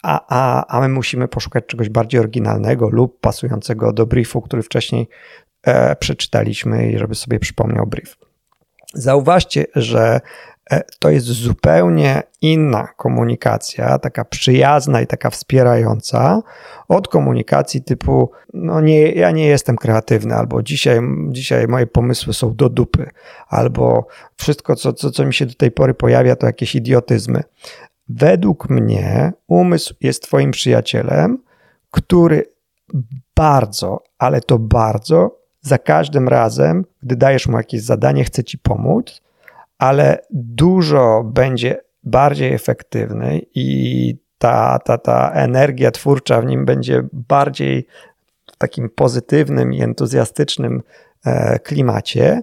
a, 0.05 0.21
a, 0.29 0.67
a 0.67 0.81
my 0.81 0.89
musimy 0.89 1.29
poszukać 1.29 1.67
czegoś 1.67 1.89
bardziej 1.89 2.21
oryginalnego 2.21 2.89
lub 2.89 3.21
pasującego 3.21 3.93
do 3.93 4.07
briefu, 4.07 4.41
który 4.41 4.63
wcześniej 4.63 5.09
e, 5.63 5.97
przeczytaliśmy 5.97 6.91
i 6.91 6.99
żeby 6.99 7.15
sobie 7.15 7.39
przypomniał 7.39 7.87
brief. 7.87 8.17
Zauważcie, 8.95 9.67
że 9.75 10.21
e, 10.71 10.83
to 10.99 11.11
jest 11.11 11.27
zupełnie 11.27 12.23
inna 12.41 12.89
komunikacja, 12.97 13.99
taka 13.99 14.25
przyjazna 14.25 15.01
i 15.01 15.07
taka 15.07 15.31
wspierająca 15.31 16.43
od 16.89 17.09
komunikacji 17.09 17.83
typu 17.83 18.31
no 18.55 18.81
nie, 18.81 19.13
ja 19.13 19.31
nie 19.31 19.47
jestem 19.47 19.77
kreatywny, 19.77 20.35
albo 20.35 20.63
dzisiaj, 20.63 21.01
dzisiaj 21.29 21.69
moje 21.69 21.87
pomysły 21.87 22.35
są 22.35 22.55
do 22.55 22.69
dupy, 22.69 23.11
albo 23.49 24.07
wszystko, 24.37 24.77
co, 24.77 24.93
co, 24.93 25.11
co 25.11 25.27
mi 25.27 25.35
się 25.35 25.47
do 25.47 25.55
tej 25.55 25.71
pory 25.71 25.95
pojawia, 25.95 26.37
to 26.37 26.47
jakieś 26.47 26.75
idiotyzmy. 26.75 27.43
Według 28.09 28.71
mnie 28.71 29.33
umysł 29.47 29.95
jest 30.01 30.23
Twoim 30.23 30.51
przyjacielem, 30.51 31.39
który 31.91 32.45
bardzo, 33.37 34.03
ale 34.19 34.41
to 34.41 34.59
bardzo, 34.59 35.39
za 35.61 35.79
każdym 35.79 36.29
razem, 36.29 36.85
gdy 37.03 37.17
dajesz 37.17 37.47
mu 37.47 37.57
jakieś 37.57 37.83
zadanie, 37.83 38.25
chce 38.25 38.45
Ci 38.45 38.59
pomóc, 38.59 39.23
ale 39.79 40.19
dużo 40.31 41.23
będzie 41.25 41.81
bardziej 42.03 42.53
efektywny 42.53 43.41
i 43.55 44.17
ta, 44.39 44.79
ta, 44.79 44.99
ta 44.99 45.31
energia 45.31 45.91
twórcza 45.91 46.41
w 46.41 46.47
nim 46.47 46.65
będzie 46.65 47.03
bardziej 47.13 47.87
w 48.53 48.57
takim 48.57 48.91
pozytywnym 48.91 49.73
i 49.73 49.83
entuzjastycznym 49.83 50.83
e, 51.25 51.59
klimacie, 51.59 52.43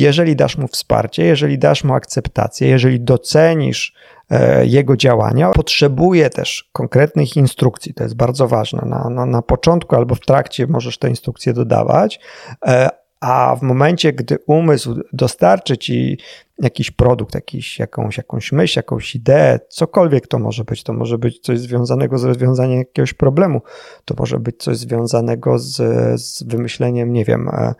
jeżeli 0.00 0.36
dasz 0.36 0.58
mu 0.58 0.68
wsparcie, 0.68 1.24
jeżeli 1.24 1.58
dasz 1.58 1.84
mu 1.84 1.94
akceptację, 1.94 2.68
jeżeli 2.68 3.00
docenisz 3.00 3.92
E, 4.30 4.66
jego 4.66 4.96
działania. 4.96 5.50
Potrzebuje 5.50 6.30
też 6.30 6.68
konkretnych 6.72 7.36
instrukcji, 7.36 7.94
to 7.94 8.02
jest 8.02 8.16
bardzo 8.16 8.48
ważne. 8.48 8.82
Na, 8.86 9.10
na, 9.10 9.26
na 9.26 9.42
początku 9.42 9.96
albo 9.96 10.14
w 10.14 10.20
trakcie 10.20 10.66
możesz 10.66 10.98
te 10.98 11.08
instrukcje 11.08 11.52
dodawać, 11.52 12.20
e, 12.66 12.88
a 13.20 13.56
w 13.56 13.62
momencie, 13.62 14.12
gdy 14.12 14.38
umysł 14.46 14.94
dostarczy 15.12 15.78
ci 15.78 16.18
jakiś 16.58 16.90
produkt, 16.90 17.34
jakiś, 17.34 17.78
jakąś, 17.78 18.16
jakąś 18.16 18.52
myśl, 18.52 18.78
jakąś 18.78 19.14
ideę, 19.14 19.60
cokolwiek 19.68 20.26
to 20.26 20.38
może 20.38 20.64
być, 20.64 20.82
to 20.82 20.92
może 20.92 21.18
być 21.18 21.40
coś 21.40 21.60
związanego 21.60 22.18
z 22.18 22.24
rozwiązaniem 22.24 22.78
jakiegoś 22.78 23.14
problemu, 23.14 23.60
to 24.04 24.14
może 24.18 24.38
być 24.38 24.62
coś 24.62 24.76
związanego 24.76 25.58
z, 25.58 25.76
z 26.20 26.42
wymyśleniem, 26.42 27.12
nie 27.12 27.24
wiem, 27.24 27.48
e, 27.48 27.74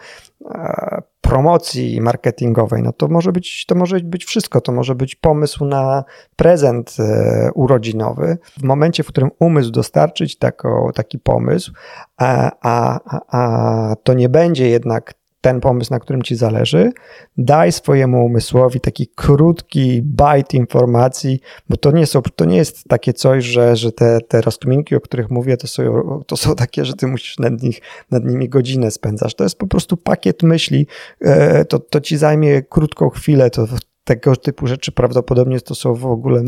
e, 0.44 1.02
promocji 1.20 2.00
marketingowej, 2.00 2.82
no 2.82 2.92
to 2.92 3.08
może 3.08 3.32
być, 3.32 3.66
to 3.66 3.75
może 3.75 4.00
być 4.00 4.25
wszystko, 4.25 4.61
to 4.61 4.73
może 4.73 4.94
być 4.94 5.14
pomysł 5.14 5.64
na 5.64 6.04
prezent 6.37 6.97
e, 6.99 7.50
urodzinowy. 7.54 8.38
W 8.58 8.62
momencie, 8.62 9.02
w 9.02 9.06
którym 9.06 9.30
umysł 9.38 9.70
dostarczyć 9.70 10.38
tako, 10.38 10.90
taki 10.94 11.18
pomysł, 11.18 11.73
a, 12.16 12.50
a, 12.61 13.00
a 13.38 13.97
to 13.97 14.14
nie 14.14 14.28
będzie 14.28 14.68
jednak 14.68 15.14
ten 15.40 15.61
pomysł, 15.61 15.92
na 15.92 16.00
którym 16.00 16.23
ci 16.23 16.37
zależy, 16.37 16.92
daj 17.37 17.73
swojemu 17.73 18.26
umysłowi 18.26 18.80
taki 18.80 19.07
krótki 19.07 20.02
bajt 20.02 20.54
informacji, 20.54 21.40
bo 21.68 21.76
to 21.76 21.90
nie, 21.90 22.07
są, 22.07 22.23
to 22.23 22.45
nie 22.45 22.57
jest 22.57 22.85
takie 22.88 23.12
coś, 23.12 23.45
że, 23.45 23.76
że 23.76 23.92
te, 23.92 24.18
te 24.28 24.40
rozkminki, 24.40 24.97
o 24.97 25.00
których 25.00 25.30
mówię, 25.30 25.57
to 25.57 25.66
są, 25.66 25.83
to 26.26 26.37
są 26.37 26.54
takie, 26.54 26.85
że 26.85 26.95
ty 26.95 27.07
musisz 27.07 27.38
nad, 27.38 27.62
nich, 27.62 27.80
nad 28.11 28.25
nimi 28.25 28.49
godzinę 28.49 28.90
spędzasz. 28.90 29.35
To 29.35 29.45
jest 29.45 29.59
po 29.59 29.66
prostu 29.66 29.97
pakiet 29.97 30.42
myśli, 30.42 30.87
e, 31.21 31.64
to, 31.64 31.78
to 31.78 32.00
ci 32.00 32.16
zajmie 32.16 32.62
krótką 32.62 33.09
chwilę, 33.11 33.50
to 33.50 33.66
tego 34.04 34.37
typu 34.37 34.66
rzeczy 34.66 34.92
prawdopodobnie 34.92 35.61
to 35.61 35.75
są 35.75 35.95
w 35.95 36.07
ogóle 36.07 36.42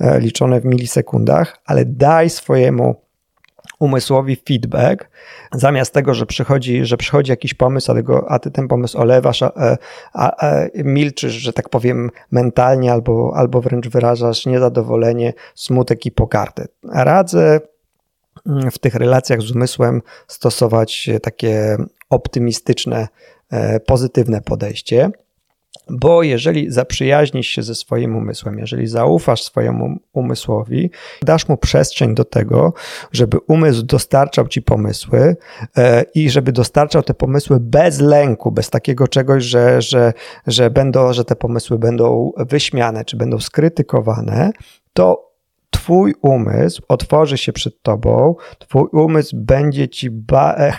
e, 0.00 0.20
liczone 0.20 0.60
w 0.60 0.64
milisekundach, 0.64 1.58
ale 1.64 1.84
daj 1.84 2.30
swojemu 2.30 3.05
umysłowi 3.78 4.36
feedback, 4.36 5.08
zamiast 5.52 5.92
tego, 5.92 6.14
że 6.14 6.26
przychodzi, 6.26 6.84
że 6.84 6.96
przychodzi 6.96 7.30
jakiś 7.30 7.54
pomysł, 7.54 7.92
a, 7.92 7.94
tego, 7.94 8.30
a 8.30 8.38
ty 8.38 8.50
ten 8.50 8.68
pomysł 8.68 8.98
olewasz, 8.98 9.42
a, 9.42 9.52
a, 10.12 10.46
a, 10.46 10.54
milczysz, 10.74 11.32
że 11.32 11.52
tak 11.52 11.68
powiem, 11.68 12.10
mentalnie 12.30 12.92
albo, 12.92 13.32
albo 13.36 13.60
wręcz 13.60 13.88
wyrażasz 13.88 14.46
niezadowolenie, 14.46 15.32
smutek 15.54 16.06
i 16.06 16.10
pogardę. 16.10 16.66
Radzę 16.92 17.60
mm, 18.46 18.70
w 18.70 18.78
tych 18.78 18.94
relacjach 18.94 19.42
z 19.42 19.50
umysłem 19.50 20.02
stosować 20.26 21.10
takie 21.22 21.76
optymistyczne, 22.10 23.08
e, 23.50 23.80
pozytywne 23.80 24.40
podejście. 24.40 25.10
Bo 25.90 26.22
jeżeli 26.22 26.70
zaprzyjaźnisz 26.70 27.48
się 27.48 27.62
ze 27.62 27.74
swoim 27.74 28.16
umysłem, 28.16 28.58
jeżeli 28.58 28.86
zaufasz 28.86 29.42
swojemu 29.42 29.98
umysłowi, 30.12 30.90
dasz 31.22 31.48
mu 31.48 31.56
przestrzeń 31.56 32.14
do 32.14 32.24
tego, 32.24 32.72
żeby 33.12 33.38
umysł 33.38 33.82
dostarczał 33.82 34.48
ci 34.48 34.62
pomysły 34.62 35.36
e, 35.76 36.04
i 36.14 36.30
żeby 36.30 36.52
dostarczał 36.52 37.02
te 37.02 37.14
pomysły 37.14 37.60
bez 37.60 38.00
lęku, 38.00 38.52
bez 38.52 38.70
takiego 38.70 39.08
czegoś, 39.08 39.44
że, 39.44 39.82
że, 39.82 40.12
że, 40.46 40.70
będą, 40.70 41.12
że 41.12 41.24
te 41.24 41.36
pomysły 41.36 41.78
będą 41.78 42.32
wyśmiane 42.36 43.04
czy 43.04 43.16
będą 43.16 43.40
skrytykowane, 43.40 44.50
to 44.92 45.25
Twój 45.76 46.14
umysł 46.22 46.82
otworzy 46.88 47.38
się 47.38 47.52
przed 47.52 47.82
Tobą, 47.82 48.34
Twój 48.58 48.88
umysł 48.92 49.36
będzie 49.36 49.88
Ci 49.88 50.10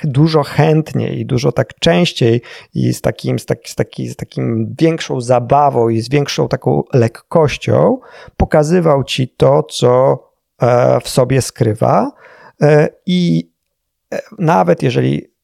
dużo 0.04 0.44
chętniej, 0.44 1.26
dużo 1.26 1.52
tak 1.52 1.80
częściej 1.80 2.42
i 2.74 2.94
z 2.94 3.02
takim, 3.02 3.40
z, 3.40 3.46
taki, 3.46 3.72
z, 3.72 3.76
taki, 3.76 4.08
z 4.08 4.16
takim 4.16 4.76
większą 4.80 5.22
zabawą 5.22 5.90
i 5.90 6.02
z 6.02 6.10
większą 6.10 6.48
taką 6.48 6.84
lekkością 6.94 8.00
pokazywał 8.38 9.04
Ci 9.04 9.28
to, 9.28 9.64
co 9.64 10.20
e, 10.62 11.00
w 11.02 11.10
sobie 11.10 11.42
skrywa. 11.42 12.12
E, 12.62 12.90
I 13.06 13.52
e, 14.14 14.20
nawet 14.40 14.84
jeżeli 14.84 15.37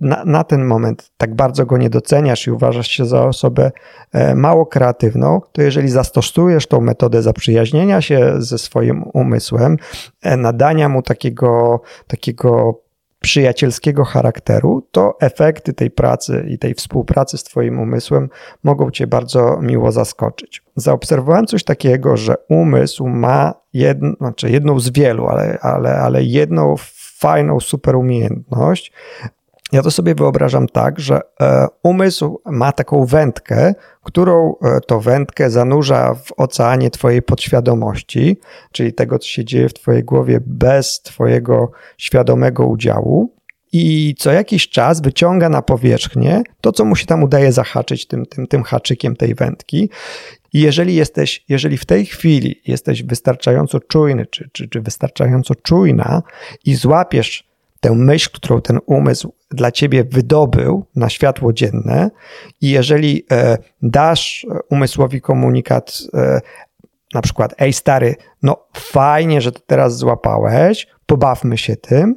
na, 0.00 0.24
na, 0.24 0.44
ten 0.44 0.64
moment 0.64 1.10
tak 1.16 1.34
bardzo 1.34 1.66
go 1.66 1.78
nie 1.78 1.90
doceniasz 1.90 2.46
i 2.46 2.50
uważasz 2.50 2.88
się 2.88 3.06
za 3.06 3.26
osobę 3.26 3.72
e, 4.12 4.34
mało 4.34 4.66
kreatywną, 4.66 5.40
to 5.52 5.62
jeżeli 5.62 5.88
zastosujesz 5.88 6.66
tą 6.66 6.80
metodę 6.80 7.22
zaprzyjaźnienia 7.22 8.00
się 8.00 8.34
ze 8.38 8.58
swoim 8.58 9.02
umysłem, 9.14 9.76
e, 10.22 10.36
nadania 10.36 10.88
mu 10.88 11.02
takiego, 11.02 11.80
takiego 12.06 12.80
przyjacielskiego 13.20 14.04
charakteru, 14.04 14.88
to 14.90 15.16
efekty 15.20 15.72
tej 15.72 15.90
pracy 15.90 16.46
i 16.48 16.58
tej 16.58 16.74
współpracy 16.74 17.38
z 17.38 17.44
Twoim 17.44 17.80
umysłem 17.80 18.28
mogą 18.62 18.90
Cię 18.90 19.06
bardzo 19.06 19.58
miło 19.62 19.92
zaskoczyć. 19.92 20.62
Zaobserwowałem 20.76 21.46
coś 21.46 21.64
takiego, 21.64 22.16
że 22.16 22.34
umysł 22.48 23.06
ma 23.06 23.54
jedno, 23.72 24.12
znaczy 24.20 24.50
jedną 24.50 24.80
z 24.80 24.90
wielu, 24.90 25.26
ale, 25.28 25.58
ale, 25.62 25.98
ale 25.98 26.22
jedną 26.22 26.74
fajną 27.20 27.60
super 27.60 27.96
umiejętność, 27.96 28.92
ja 29.72 29.82
to 29.82 29.90
sobie 29.90 30.14
wyobrażam 30.14 30.68
tak, 30.68 31.00
że 31.00 31.20
e, 31.40 31.66
umysł 31.82 32.40
ma 32.46 32.72
taką 32.72 33.06
wędkę, 33.06 33.74
którą 34.02 34.54
e, 34.62 34.80
to 34.86 35.00
wędkę 35.00 35.50
zanurza 35.50 36.14
w 36.14 36.32
oceanie 36.36 36.90
Twojej 36.90 37.22
podświadomości, 37.22 38.40
czyli 38.72 38.92
tego, 38.92 39.18
co 39.18 39.28
się 39.28 39.44
dzieje 39.44 39.68
w 39.68 39.74
Twojej 39.74 40.04
głowie 40.04 40.40
bez 40.46 41.02
Twojego 41.02 41.70
świadomego 41.98 42.66
udziału. 42.66 43.34
I 43.72 44.14
co 44.18 44.32
jakiś 44.32 44.68
czas 44.68 45.00
wyciąga 45.00 45.48
na 45.48 45.62
powierzchnię 45.62 46.42
to, 46.60 46.72
co 46.72 46.84
mu 46.84 46.96
się 46.96 47.06
tam 47.06 47.22
udaje 47.22 47.52
zahaczyć 47.52 48.06
tym, 48.06 48.26
tym, 48.26 48.46
tym 48.46 48.62
haczykiem 48.62 49.16
tej 49.16 49.34
wędki. 49.34 49.90
I 50.52 50.60
jeżeli 50.60 50.94
jesteś, 50.94 51.44
jeżeli 51.48 51.78
w 51.78 51.84
tej 51.84 52.06
chwili 52.06 52.62
jesteś 52.66 53.02
wystarczająco 53.02 53.80
czujny, 53.80 54.26
czy, 54.26 54.50
czy, 54.52 54.68
czy 54.68 54.80
wystarczająco 54.80 55.54
czujna 55.54 56.22
i 56.64 56.74
złapiesz 56.74 57.50
tę 57.80 57.94
myśl, 57.94 58.30
którą 58.32 58.60
ten 58.60 58.78
umysł 58.86 59.32
dla 59.50 59.72
ciebie 59.72 60.04
wydobył 60.04 60.86
na 60.96 61.08
światło 61.08 61.52
dzienne, 61.52 62.10
i 62.60 62.70
jeżeli 62.70 63.24
e, 63.32 63.58
dasz 63.82 64.46
umysłowi 64.70 65.20
komunikat, 65.20 65.98
e, 66.14 66.40
na 67.14 67.22
przykład, 67.22 67.54
ej 67.58 67.72
stary, 67.72 68.14
no 68.42 68.66
fajnie, 68.76 69.40
że 69.40 69.52
to 69.52 69.60
teraz 69.66 69.96
złapałeś, 69.96 70.86
pobawmy 71.06 71.58
się 71.58 71.76
tym, 71.76 72.14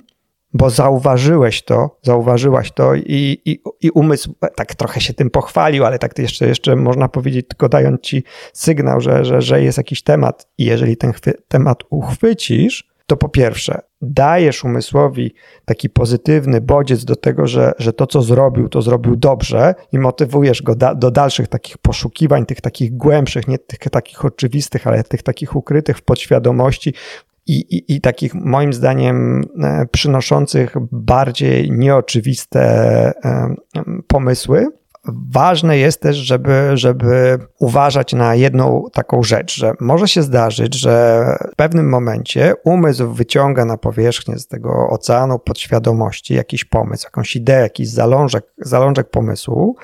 bo 0.53 0.69
zauważyłeś 0.69 1.63
to, 1.63 1.99
zauważyłaś 2.01 2.71
to 2.71 2.95
i, 2.95 3.41
i, 3.45 3.59
i 3.81 3.91
umysł 3.91 4.35
tak 4.55 4.75
trochę 4.75 5.01
się 5.01 5.13
tym 5.13 5.29
pochwalił, 5.29 5.85
ale 5.85 5.99
tak 5.99 6.19
jeszcze, 6.19 6.47
jeszcze 6.47 6.75
można 6.75 7.09
powiedzieć, 7.09 7.47
tylko 7.47 7.69
dając 7.69 8.01
ci 8.01 8.23
sygnał, 8.53 9.01
że, 9.01 9.25
że, 9.25 9.41
że 9.41 9.63
jest 9.63 9.77
jakiś 9.77 10.03
temat 10.03 10.47
i 10.57 10.65
jeżeli 10.65 10.97
ten 10.97 11.13
temat 11.47 11.83
uchwycisz, 11.89 12.92
to 13.13 13.17
po 13.17 13.29
pierwsze, 13.29 13.81
dajesz 14.01 14.63
umysłowi 14.63 15.33
taki 15.65 15.89
pozytywny 15.89 16.61
bodziec 16.61 17.05
do 17.05 17.15
tego, 17.15 17.47
że, 17.47 17.73
że 17.77 17.93
to, 17.93 18.07
co 18.07 18.21
zrobił, 18.21 18.69
to 18.69 18.81
zrobił 18.81 19.15
dobrze 19.15 19.75
i 19.91 19.99
motywujesz 19.99 20.61
go 20.61 20.75
da, 20.75 20.95
do 20.95 21.11
dalszych 21.11 21.47
takich 21.47 21.77
poszukiwań, 21.77 22.45
tych 22.45 22.61
takich 22.61 22.97
głębszych, 22.97 23.47
nie 23.47 23.59
tych 23.59 23.79
takich 23.79 24.25
oczywistych, 24.25 24.87
ale 24.87 25.03
tych 25.03 25.23
takich 25.23 25.55
ukrytych 25.55 25.97
w 25.97 26.01
podświadomości, 26.01 26.93
i, 27.47 27.53
i, 27.53 27.95
i, 27.95 28.01
takich 28.01 28.33
moim 28.33 28.73
zdaniem 28.73 29.41
e, 29.63 29.85
przynoszących 29.91 30.75
bardziej 30.91 31.71
nieoczywiste 31.71 32.59
e, 33.25 33.55
pomysły. 34.07 34.67
Ważne 35.31 35.77
jest 35.77 36.01
też, 36.01 36.17
żeby, 36.17 36.71
żeby 36.73 37.39
uważać 37.59 38.13
na 38.13 38.35
jedną 38.35 38.85
taką 38.93 39.23
rzecz, 39.23 39.55
że 39.55 39.73
może 39.79 40.07
się 40.07 40.23
zdarzyć, 40.23 40.75
że 40.75 41.25
w 41.51 41.55
pewnym 41.55 41.89
momencie 41.89 42.53
umysł 42.63 43.13
wyciąga 43.13 43.65
na 43.65 43.77
powierzchnię 43.77 44.39
z 44.39 44.47
tego 44.47 44.89
oceanu 44.89 45.39
podświadomości 45.39 46.33
jakiś 46.33 46.65
pomysł, 46.65 47.05
jakąś 47.05 47.35
ideę, 47.35 47.61
jakiś 47.61 47.89
zalążek, 47.89 48.53
zalążek 48.57 49.09
pomysłu. 49.09 49.75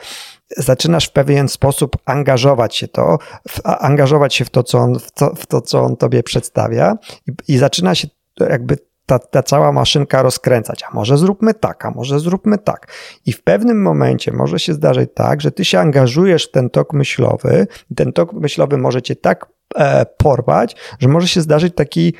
Zaczynasz 0.57 1.07
w 1.07 1.11
pewien 1.11 1.47
sposób 1.47 1.97
angażować 2.05 2.75
się 2.75 2.87
to, 2.87 3.17
w, 3.49 3.59
angażować 3.63 4.35
się 4.35 4.45
w 4.45 4.49
to, 4.49 4.63
co 4.63 4.77
on, 4.77 4.99
w 4.99 5.11
to, 5.11 5.35
w 5.35 5.45
to, 5.45 5.61
co 5.61 5.81
on 5.81 5.97
tobie 5.97 6.23
przedstawia 6.23 6.97
i, 7.27 7.31
i 7.47 7.57
zaczyna 7.57 7.95
się 7.95 8.07
jakby 8.39 8.77
ta, 9.09 9.19
ta 9.19 9.43
cała 9.43 9.71
maszynka 9.71 10.21
rozkręcać. 10.21 10.83
A 10.91 10.93
może 10.93 11.17
zróbmy 11.17 11.53
tak, 11.53 11.85
a 11.85 11.91
może 11.91 12.19
zróbmy 12.19 12.57
tak. 12.57 12.87
I 13.25 13.33
w 13.33 13.43
pewnym 13.43 13.81
momencie 13.81 14.31
może 14.31 14.59
się 14.59 14.73
zdarzyć 14.73 15.09
tak, 15.13 15.41
że 15.41 15.51
ty 15.51 15.65
się 15.65 15.79
angażujesz 15.79 16.47
w 16.47 16.51
ten 16.51 16.69
tok 16.69 16.93
myślowy, 16.93 17.67
ten 17.95 18.13
tok 18.13 18.33
myślowy 18.33 18.77
może 18.77 19.01
cię 19.01 19.15
tak 19.15 19.45
e, 19.75 20.05
porwać, 20.05 20.75
że 20.99 21.07
może 21.07 21.27
się 21.27 21.41
zdarzyć 21.41 21.75
taki, 21.75 22.13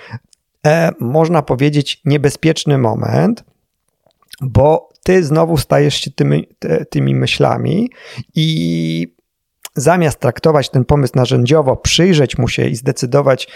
e, 0.67 0.91
można 0.99 1.41
powiedzieć, 1.41 2.01
niebezpieczny 2.05 2.77
moment, 2.77 3.43
bo 4.41 4.89
ty 5.03 5.23
znowu 5.23 5.57
stajesz 5.57 5.95
się 5.95 6.11
tymi, 6.11 6.47
tymi 6.89 7.15
myślami 7.15 7.89
i 8.35 9.15
zamiast 9.79 10.19
traktować 10.19 10.69
ten 10.69 10.85
pomysł 10.85 11.13
narzędziowo, 11.15 11.75
przyjrzeć 11.75 12.37
mu 12.37 12.47
się 12.47 12.67
i 12.67 12.75
zdecydować, 12.75 13.47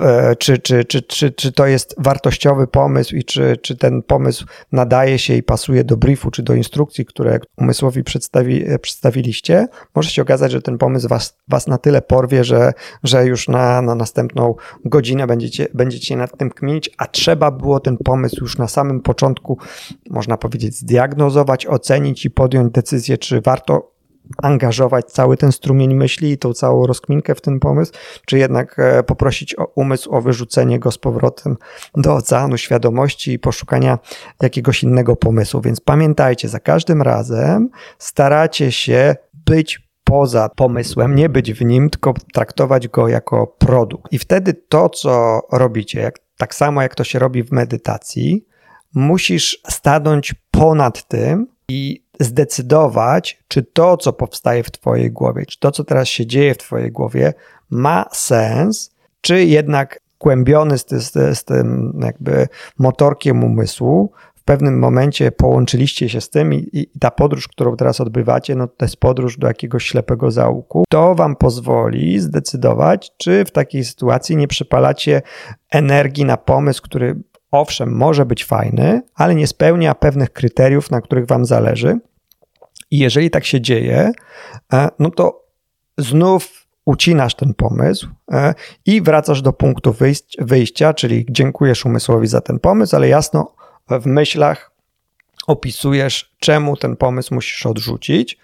e, 0.00 0.36
czy, 0.36 0.58
czy, 0.58 0.84
czy, 0.84 1.02
czy, 1.02 1.32
czy 1.32 1.52
to 1.52 1.66
jest 1.66 1.94
wartościowy 1.98 2.66
pomysł 2.66 3.16
i 3.16 3.24
czy, 3.24 3.56
czy 3.62 3.76
ten 3.76 4.02
pomysł 4.02 4.46
nadaje 4.72 5.18
się 5.18 5.34
i 5.34 5.42
pasuje 5.42 5.84
do 5.84 5.96
briefu, 5.96 6.30
czy 6.30 6.42
do 6.42 6.54
instrukcji, 6.54 7.06
które 7.06 7.40
umysłowi 7.56 8.04
przedstawi, 8.04 8.72
e, 8.72 8.78
przedstawiliście, 8.78 9.66
może 9.94 10.10
się 10.10 10.22
okazać, 10.22 10.52
że 10.52 10.62
ten 10.62 10.78
pomysł 10.78 11.08
was, 11.08 11.36
was 11.48 11.66
na 11.66 11.78
tyle 11.78 12.02
porwie, 12.02 12.44
że, 12.44 12.72
że 13.04 13.26
już 13.26 13.48
na, 13.48 13.82
na 13.82 13.94
następną 13.94 14.54
godzinę 14.84 15.26
będziecie, 15.26 15.66
będziecie 15.74 16.16
nad 16.16 16.36
tym 16.38 16.50
kminić, 16.50 16.90
a 16.98 17.06
trzeba 17.06 17.50
było 17.50 17.80
ten 17.80 17.96
pomysł 17.96 18.36
już 18.40 18.58
na 18.58 18.68
samym 18.68 19.00
początku, 19.00 19.58
można 20.10 20.36
powiedzieć, 20.36 20.74
zdiagnozować, 20.74 21.66
ocenić 21.66 22.24
i 22.24 22.30
podjąć 22.30 22.72
decyzję, 22.72 23.18
czy 23.18 23.40
warto 23.40 23.97
angażować 24.42 25.06
cały 25.06 25.36
ten 25.36 25.52
strumień 25.52 25.94
myśli 25.94 26.30
i 26.30 26.38
tą 26.38 26.52
całą 26.52 26.86
rozkminkę 26.86 27.34
w 27.34 27.40
ten 27.40 27.60
pomysł, 27.60 27.92
czy 28.26 28.38
jednak 28.38 28.78
e, 28.78 29.02
poprosić 29.02 29.58
o 29.58 29.64
umysł 29.74 30.10
o 30.10 30.20
wyrzucenie 30.20 30.78
go 30.78 30.90
z 30.90 30.98
powrotem 30.98 31.56
do 31.96 32.14
oceanu 32.14 32.56
świadomości 32.56 33.32
i 33.32 33.38
poszukania 33.38 33.98
jakiegoś 34.42 34.82
innego 34.82 35.16
pomysłu. 35.16 35.60
Więc 35.60 35.80
pamiętajcie, 35.80 36.48
za 36.48 36.60
każdym 36.60 37.02
razem 37.02 37.68
staracie 37.98 38.72
się 38.72 39.16
być 39.46 39.88
poza 40.04 40.48
pomysłem, 40.48 41.14
nie 41.14 41.28
być 41.28 41.52
w 41.52 41.64
nim, 41.64 41.90
tylko 41.90 42.14
traktować 42.32 42.88
go 42.88 43.08
jako 43.08 43.46
produkt. 43.46 44.12
I 44.12 44.18
wtedy 44.18 44.54
to, 44.54 44.88
co 44.88 45.40
robicie, 45.52 46.00
jak, 46.00 46.18
tak 46.36 46.54
samo 46.54 46.82
jak 46.82 46.94
to 46.94 47.04
się 47.04 47.18
robi 47.18 47.42
w 47.42 47.52
medytacji, 47.52 48.46
musisz 48.94 49.60
stanąć 49.68 50.34
ponad 50.50 51.08
tym 51.08 51.46
i 51.68 52.07
zdecydować, 52.20 53.42
czy 53.48 53.62
to, 53.62 53.96
co 53.96 54.12
powstaje 54.12 54.62
w 54.62 54.70
Twojej 54.70 55.10
głowie, 55.10 55.46
czy 55.46 55.58
to, 55.58 55.70
co 55.70 55.84
teraz 55.84 56.08
się 56.08 56.26
dzieje 56.26 56.54
w 56.54 56.58
Twojej 56.58 56.92
głowie, 56.92 57.34
ma 57.70 58.04
sens, 58.12 58.94
czy 59.20 59.44
jednak 59.44 60.00
kłębiony 60.18 60.78
z, 60.78 60.86
z, 60.88 61.38
z 61.38 61.44
tym 61.44 61.98
jakby 62.04 62.48
motorkiem 62.78 63.44
umysłu, 63.44 64.12
w 64.34 64.44
pewnym 64.44 64.78
momencie 64.78 65.32
połączyliście 65.32 66.08
się 66.08 66.20
z 66.20 66.30
tym 66.30 66.54
i, 66.54 66.68
i, 66.72 66.90
ta 67.00 67.10
podróż, 67.10 67.48
którą 67.48 67.76
teraz 67.76 68.00
odbywacie, 68.00 68.54
no 68.54 68.66
to 68.66 68.84
jest 68.84 68.96
podróż 68.96 69.38
do 69.38 69.46
jakiegoś 69.46 69.84
ślepego 69.84 70.30
zaułku. 70.30 70.84
To 70.88 71.14
wam 71.14 71.36
pozwoli 71.36 72.20
zdecydować, 72.20 73.12
czy 73.16 73.44
w 73.44 73.50
takiej 73.50 73.84
sytuacji 73.84 74.36
nie 74.36 74.48
przepalacie 74.48 75.22
energii 75.70 76.24
na 76.24 76.36
pomysł, 76.36 76.82
który 76.82 77.16
owszem, 77.50 77.96
może 77.96 78.26
być 78.26 78.44
fajny, 78.44 79.02
ale 79.14 79.34
nie 79.34 79.46
spełnia 79.46 79.94
pewnych 79.94 80.32
kryteriów, 80.32 80.90
na 80.90 81.00
których 81.00 81.26
Wam 81.26 81.44
zależy. 81.44 82.00
I 82.90 82.98
jeżeli 82.98 83.30
tak 83.30 83.44
się 83.44 83.60
dzieje, 83.60 84.12
e, 84.72 84.88
no 84.98 85.10
to 85.10 85.44
znów 85.98 86.66
ucinasz 86.84 87.34
ten 87.34 87.54
pomysł 87.54 88.08
e, 88.32 88.54
i 88.86 89.02
wracasz 89.02 89.42
do 89.42 89.52
punktu 89.52 89.94
wyjścia, 90.38 90.94
czyli 90.94 91.26
dziękujesz 91.30 91.84
umysłowi 91.84 92.26
za 92.26 92.40
ten 92.40 92.58
pomysł, 92.58 92.96
ale 92.96 93.08
jasno 93.08 93.54
w 93.90 94.06
myślach 94.06 94.70
opisujesz, 95.46 96.34
czemu 96.38 96.76
ten 96.76 96.96
pomysł 96.96 97.34
musisz 97.34 97.66
odrzucić. 97.66 98.38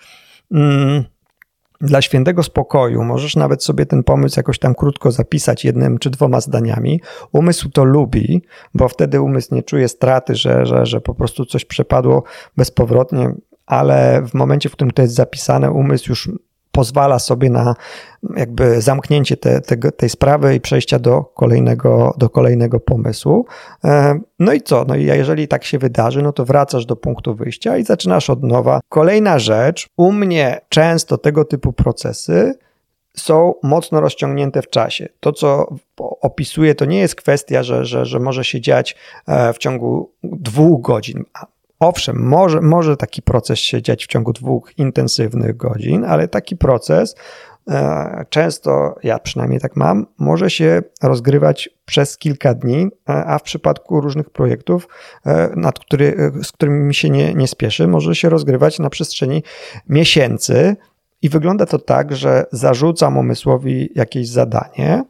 Dla 1.80 2.02
świętego 2.02 2.42
spokoju 2.42 3.04
możesz 3.04 3.36
nawet 3.36 3.64
sobie 3.64 3.86
ten 3.86 4.02
pomysł 4.02 4.38
jakoś 4.38 4.58
tam 4.58 4.74
krótko 4.74 5.10
zapisać 5.10 5.64
jednym 5.64 5.98
czy 5.98 6.10
dwoma 6.10 6.40
zdaniami. 6.40 7.00
Umysł 7.32 7.68
to 7.70 7.84
lubi, 7.84 8.42
bo 8.74 8.88
wtedy 8.88 9.20
umysł 9.20 9.54
nie 9.54 9.62
czuje 9.62 9.88
straty, 9.88 10.34
że, 10.34 10.66
że, 10.66 10.86
że 10.86 11.00
po 11.00 11.14
prostu 11.14 11.44
coś 11.44 11.64
przepadło 11.64 12.22
bezpowrotnie, 12.56 13.34
ale 13.66 14.22
w 14.26 14.34
momencie, 14.34 14.68
w 14.68 14.72
którym 14.72 14.90
to 14.90 15.02
jest 15.02 15.14
zapisane, 15.14 15.70
umysł 15.70 16.10
już 16.10 16.30
pozwala 16.74 17.18
sobie 17.18 17.50
na 17.50 17.74
jakby 18.36 18.80
zamknięcie 18.80 19.36
te, 19.36 19.60
te, 19.60 19.76
tej 19.76 20.08
sprawy 20.08 20.54
i 20.54 20.60
przejścia 20.60 20.98
do 20.98 21.24
kolejnego, 21.24 22.14
do 22.18 22.28
kolejnego 22.30 22.80
pomysłu. 22.80 23.46
E, 23.84 24.20
no 24.38 24.52
i 24.52 24.60
co? 24.60 24.84
No 24.88 24.96
i 24.96 25.04
jeżeli 25.04 25.48
tak 25.48 25.64
się 25.64 25.78
wydarzy, 25.78 26.22
no 26.22 26.32
to 26.32 26.44
wracasz 26.44 26.86
do 26.86 26.96
punktu 26.96 27.34
wyjścia 27.34 27.76
i 27.76 27.84
zaczynasz 27.84 28.30
od 28.30 28.42
nowa. 28.42 28.80
Kolejna 28.88 29.38
rzecz, 29.38 29.88
u 29.96 30.12
mnie 30.12 30.60
często 30.68 31.18
tego 31.18 31.44
typu 31.44 31.72
procesy 31.72 32.54
są 33.16 33.54
mocno 33.62 34.00
rozciągnięte 34.00 34.62
w 34.62 34.70
czasie. 34.70 35.08
To, 35.20 35.32
co 35.32 35.68
opisuję, 36.20 36.74
to 36.74 36.84
nie 36.84 36.98
jest 36.98 37.14
kwestia, 37.14 37.62
że, 37.62 37.84
że, 37.84 38.06
że 38.06 38.20
może 38.20 38.44
się 38.44 38.60
dziać 38.60 38.96
e, 39.26 39.52
w 39.52 39.58
ciągu 39.58 40.12
dwóch 40.22 40.80
godzin. 40.80 41.24
Owszem, 41.80 42.22
może, 42.22 42.60
może 42.60 42.96
taki 42.96 43.22
proces 43.22 43.58
się 43.58 43.82
dziać 43.82 44.04
w 44.04 44.06
ciągu 44.06 44.32
dwóch 44.32 44.78
intensywnych 44.78 45.56
godzin, 45.56 46.04
ale 46.04 46.28
taki 46.28 46.56
proces 46.56 47.14
e, 47.70 48.24
często, 48.28 48.94
ja 49.02 49.18
przynajmniej 49.18 49.60
tak 49.60 49.76
mam, 49.76 50.06
może 50.18 50.50
się 50.50 50.82
rozgrywać 51.02 51.70
przez 51.84 52.18
kilka 52.18 52.54
dni, 52.54 52.88
a 53.06 53.38
w 53.38 53.42
przypadku 53.42 54.00
różnych 54.00 54.30
projektów, 54.30 54.88
nad 55.56 55.78
który, 55.78 56.32
z 56.42 56.52
którymi 56.52 56.80
mi 56.80 56.94
się 56.94 57.10
nie, 57.10 57.34
nie 57.34 57.48
spieszy, 57.48 57.88
może 57.88 58.14
się 58.14 58.28
rozgrywać 58.28 58.78
na 58.78 58.90
przestrzeni 58.90 59.42
miesięcy. 59.88 60.76
I 61.22 61.28
wygląda 61.28 61.66
to 61.66 61.78
tak, 61.78 62.16
że 62.16 62.46
zarzucam 62.52 63.18
umysłowi 63.18 63.90
jakieś 63.94 64.28
zadanie 64.28 65.04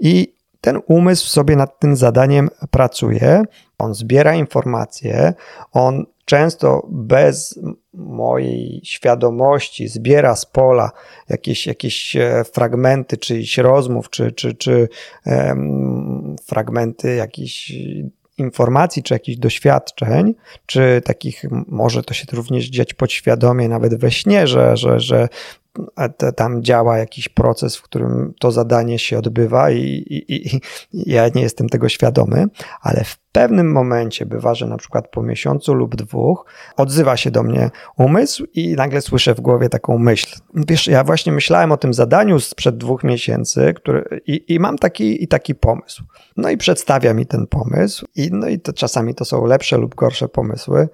i 0.00 0.37
ten 0.68 0.80
umysł 0.86 1.28
sobie 1.28 1.56
nad 1.56 1.80
tym 1.80 1.96
zadaniem 1.96 2.48
pracuje, 2.70 3.42
on 3.78 3.94
zbiera 3.94 4.34
informacje, 4.34 5.34
on 5.72 6.06
często 6.24 6.86
bez 6.90 7.60
mojej 7.94 8.80
świadomości 8.84 9.88
zbiera 9.88 10.36
z 10.36 10.46
pola 10.46 10.90
jakieś, 11.28 11.66
jakieś 11.66 12.16
e, 12.16 12.44
fragmenty 12.52 13.16
czyichś 13.16 13.58
rozmów, 13.58 14.10
czy, 14.10 14.32
czy, 14.32 14.54
czy 14.54 14.88
um, 15.26 16.36
fragmenty 16.46 17.14
jakichś 17.14 17.72
informacji, 18.38 19.02
czy 19.02 19.14
jakichś 19.14 19.38
doświadczeń, 19.38 20.34
czy 20.66 21.02
takich, 21.04 21.44
może 21.66 22.02
to 22.02 22.14
się 22.14 22.26
również 22.32 22.68
dziać 22.68 22.94
podświadomie, 22.94 23.68
nawet 23.68 23.94
we 23.94 24.10
śnie, 24.10 24.46
że, 24.46 24.76
że, 24.76 25.00
że 25.00 25.28
tam 26.36 26.62
działa 26.62 26.98
jakiś 26.98 27.28
proces, 27.28 27.76
w 27.76 27.82
którym 27.82 28.34
to 28.40 28.50
zadanie 28.50 28.98
się 28.98 29.18
odbywa 29.18 29.70
i, 29.70 29.80
i, 29.80 30.36
i, 30.36 30.60
ja 30.92 31.28
nie 31.34 31.42
jestem 31.42 31.68
tego 31.68 31.88
świadomy, 31.88 32.46
ale 32.80 33.04
w 33.04 33.18
pewnym 33.32 33.72
momencie 33.72 34.26
bywa, 34.26 34.54
że 34.54 34.66
na 34.66 34.76
przykład 34.76 35.08
po 35.08 35.22
miesiącu 35.22 35.74
lub 35.74 35.96
dwóch 35.96 36.46
odzywa 36.76 37.16
się 37.16 37.30
do 37.30 37.42
mnie 37.42 37.70
umysł 37.96 38.44
i 38.54 38.74
nagle 38.74 39.00
słyszę 39.00 39.34
w 39.34 39.40
głowie 39.40 39.68
taką 39.68 39.98
myśl. 39.98 40.38
Wiesz, 40.54 40.86
ja 40.86 41.04
właśnie 41.04 41.32
myślałem 41.32 41.72
o 41.72 41.76
tym 41.76 41.94
zadaniu 41.94 42.40
sprzed 42.40 42.76
dwóch 42.76 43.04
miesięcy 43.04 43.74
który, 43.76 44.20
i, 44.26 44.54
i 44.54 44.60
mam 44.60 44.78
taki 44.78 45.24
i 45.24 45.28
taki 45.28 45.54
pomysł. 45.54 46.04
No 46.36 46.50
i 46.50 46.56
przedstawia 46.56 47.14
mi 47.14 47.26
ten 47.26 47.46
pomysł 47.46 48.06
i, 48.16 48.28
no 48.32 48.48
i 48.48 48.60
to 48.60 48.72
czasami 48.72 49.14
to 49.14 49.24
są 49.24 49.44
lepsze 49.44 49.78
lub 49.78 49.94
gorsze 49.94 50.28
pomysły. 50.28 50.88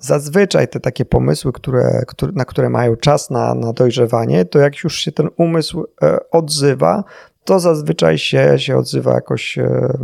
Zazwyczaj 0.00 0.68
te 0.68 0.80
takie 0.80 1.04
pomysły, 1.04 1.52
które, 1.52 2.02
które, 2.06 2.32
na 2.32 2.44
które 2.44 2.70
mają 2.70 2.96
czas 2.96 3.30
na, 3.30 3.54
na 3.54 3.72
dojrzewanie, 3.72 4.44
to 4.44 4.58
jak 4.58 4.84
już 4.84 5.00
się 5.00 5.12
ten 5.12 5.28
umysł 5.36 5.86
e, 6.02 6.30
odzywa, 6.30 7.04
to 7.44 7.60
zazwyczaj 7.60 8.18
się, 8.18 8.58
się 8.58 8.76
odzywa 8.76 9.14
jakoś, 9.14 9.58
e, 9.58 9.98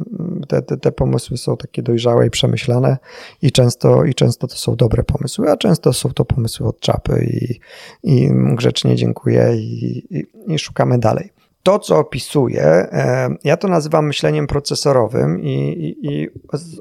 te, 0.48 0.62
te, 0.62 0.76
te 0.76 0.92
pomysły 0.92 1.36
są 1.36 1.56
takie 1.56 1.82
dojrzałe 1.82 2.26
i 2.26 2.30
przemyślane 2.30 2.98
i 3.42 3.52
często, 3.52 4.04
i 4.04 4.14
często 4.14 4.46
to 4.46 4.56
są 4.56 4.76
dobre 4.76 5.02
pomysły, 5.02 5.50
a 5.50 5.56
często 5.56 5.92
są 5.92 6.10
to 6.10 6.24
pomysły 6.24 6.66
od 6.66 6.80
czapy 6.80 7.26
i, 7.30 7.60
i 8.02 8.30
grzecznie 8.54 8.96
dziękuję 8.96 9.56
i, 9.56 10.06
i, 10.18 10.26
i 10.46 10.58
szukamy 10.58 10.98
dalej 10.98 11.33
to, 11.64 11.78
co 11.78 11.98
opisuję, 11.98 12.62
e, 12.62 13.34
ja 13.44 13.56
to 13.56 13.68
nazywam 13.68 14.06
myśleniem 14.06 14.46
procesorowym 14.46 15.40
i, 15.40 15.52
i, 15.52 16.12
i, 16.12 16.28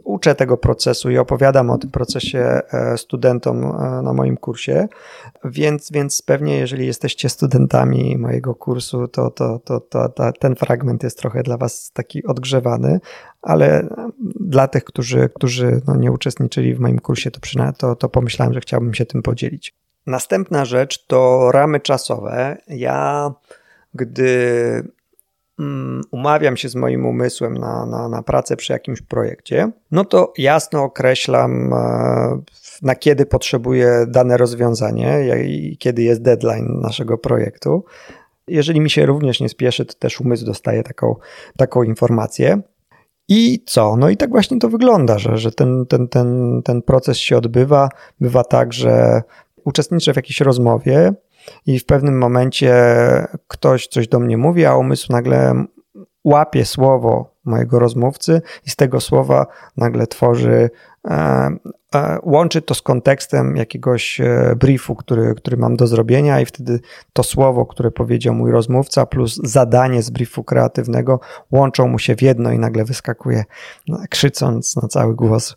uczę 0.04 0.36
tego 0.36 0.58
procesu 0.58 1.10
i 1.10 1.18
opowiadam 1.18 1.70
o 1.70 1.78
tym 1.78 1.92
procesie 1.92 2.40
e, 2.40 2.98
studentom 2.98 3.64
e, 3.64 4.02
na 4.02 4.14
moim 4.14 4.38
kursie, 4.38 4.88
więc, 5.46 5.92
więc 5.92 6.22
pewnie 6.22 6.58
jeżeli 6.58 6.86
jesteście 6.86 7.30
studentami 7.30 8.18
mojego 8.18 8.56
kursu, 8.56 9.08
to, 9.08 9.32
to, 9.32 9.60
to, 9.60 9.80
to, 9.80 10.10
to 10.10 10.32
ten 10.40 10.56
fragment 10.56 11.04
jest 11.04 11.18
trochę 11.18 11.44
dla 11.44 11.58
Was 11.58 11.92
taki 11.92 12.26
odgrzewany, 12.26 13.00
ale 13.42 13.88
dla 14.40 14.68
tych, 14.68 14.84
którzy, 14.84 15.30
którzy 15.36 15.82
no 15.88 15.96
nie 15.96 16.12
uczestniczyli 16.12 16.76
w 16.76 16.80
moim 16.80 17.00
kursie, 17.00 17.32
to, 17.32 17.40
to, 17.78 17.96
to 17.96 18.10
pomyślałem, 18.10 18.54
że 18.54 18.60
chciałbym 18.60 18.94
się 18.94 19.06
tym 19.06 19.22
podzielić. 19.22 19.74
Następna 20.08 20.66
rzecz 20.66 21.06
to 21.08 21.52
ramy 21.52 21.80
czasowe. 21.80 22.58
Ja 22.68 23.32
gdy 23.94 24.84
mm, 25.60 26.02
umawiam 26.12 26.58
się 26.58 26.70
z 26.70 26.76
moim 26.76 27.06
umysłem 27.06 27.58
na, 27.58 27.86
na, 27.86 28.10
na 28.10 28.24
pracę 28.24 28.56
przy 28.56 28.74
jakimś 28.74 29.02
projekcie, 29.02 29.72
no 29.92 30.06
to 30.06 30.34
jasno 30.38 30.84
określam, 30.84 31.74
e, 31.74 32.42
na 32.82 32.96
kiedy 32.96 33.26
potrzebuję 33.26 34.06
dane 34.08 34.38
rozwiązanie 34.38 35.20
i 35.46 35.78
kiedy 35.78 36.04
jest 36.04 36.22
deadline 36.22 36.80
naszego 36.82 37.18
projektu. 37.18 37.86
Jeżeli 38.48 38.82
mi 38.82 38.90
się 38.90 39.06
również 39.06 39.40
nie 39.40 39.50
spieszy, 39.50 39.86
to 39.86 39.94
też 39.94 40.22
umysł 40.22 40.46
dostaje 40.46 40.84
taką, 40.84 41.16
taką 41.58 41.84
informację. 41.84 42.62
I 43.28 43.64
co? 43.66 43.96
No 43.98 44.10
i 44.10 44.18
tak 44.18 44.30
właśnie 44.30 44.60
to 44.60 44.70
wygląda, 44.70 45.20
że, 45.20 45.38
że 45.38 45.52
ten, 45.52 45.86
ten, 45.86 46.08
ten, 46.08 46.62
ten 46.66 46.82
proces 46.82 47.18
się 47.18 47.38
odbywa. 47.38 47.90
Bywa 48.20 48.44
tak, 48.44 48.74
że 48.74 49.22
uczestniczę 49.66 50.14
w 50.14 50.16
jakiejś 50.16 50.42
rozmowie, 50.42 51.14
i 51.66 51.80
w 51.80 51.86
pewnym 51.86 52.18
momencie 52.18 52.74
ktoś 53.48 53.88
coś 53.88 54.08
do 54.08 54.20
mnie 54.20 54.38
mówi, 54.38 54.66
a 54.66 54.76
umysł 54.76 55.12
nagle 55.12 55.66
łapie 56.24 56.66
słowo 56.66 57.34
mojego 57.46 57.80
rozmówcy 57.80 58.42
i 58.66 58.70
z 58.70 58.76
tego 58.76 59.00
słowa 59.00 59.48
nagle 59.78 60.08
tworzy 60.08 60.70
E, 61.08 61.50
łączy 62.24 62.62
to 62.62 62.74
z 62.74 62.82
kontekstem 62.82 63.56
jakiegoś 63.58 64.22
e, 64.22 64.56
briefu, 64.60 64.96
który, 64.96 65.36
który 65.36 65.58
mam 65.58 65.76
do 65.76 65.88
zrobienia, 65.88 66.42
i 66.42 66.46
wtedy 66.46 66.80
to 67.14 67.24
słowo, 67.24 67.66
które 67.66 67.92
powiedział 67.92 68.34
mój 68.34 68.52
rozmówca, 68.52 69.06
plus 69.06 69.40
zadanie 69.44 70.02
z 70.02 70.10
briefu 70.10 70.44
kreatywnego 70.44 71.20
łączą 71.52 71.88
mu 71.88 72.00
się 72.00 72.16
w 72.16 72.22
jedno 72.22 72.52
i 72.52 72.60
nagle 72.60 72.86
wyskakuje, 72.86 73.44
no, 73.88 74.00
krzycząc 74.10 74.76
na 74.76 74.88
cały 74.88 75.16
głos 75.16 75.56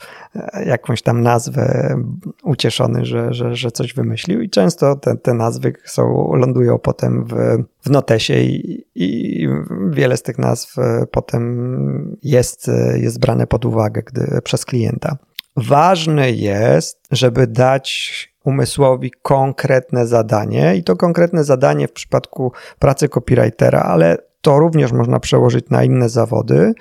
jakąś 0.67 1.03
tam 1.03 1.23
nazwę, 1.23 1.97
ucieszony, 2.43 3.05
że, 3.05 3.35
że, 3.35 3.55
że 3.55 3.71
coś 3.71 3.95
wymyślił. 3.95 4.41
I 4.41 4.51
często 4.51 4.97
te, 4.97 5.17
te 5.17 5.35
nazwy 5.35 5.73
są, 5.85 6.33
lądują 6.35 6.79
potem 6.79 7.25
w, 7.25 7.35
w 7.83 7.91
notesie, 7.91 8.35
i, 8.41 8.85
i 8.95 9.49
wiele 9.91 10.17
z 10.17 10.23
tych 10.23 10.39
nazw 10.39 10.75
potem 11.11 12.17
jest, 12.23 12.71
jest 12.95 13.21
brane 13.21 13.47
pod 13.47 13.65
uwagę 13.65 14.03
gdy, 14.03 14.41
przez 14.45 14.65
klienta. 14.65 15.17
Ważne 15.57 16.31
jest, 16.31 17.01
żeby 17.11 17.47
dać 17.47 18.29
umysłowi 18.45 19.11
konkretne 19.23 20.07
zadanie 20.07 20.77
i 20.77 20.85
to 20.85 20.97
konkretne 20.97 21.45
zadanie 21.45 21.89
w 21.89 21.93
przypadku 21.93 22.53
pracy 22.79 23.09
copywritera, 23.09 23.81
ale 23.81 24.19
to 24.41 24.59
również 24.59 24.93
można 24.93 25.21
przełożyć 25.21 25.71
na 25.71 25.85
inne 25.85 26.09
zawody 26.09 26.73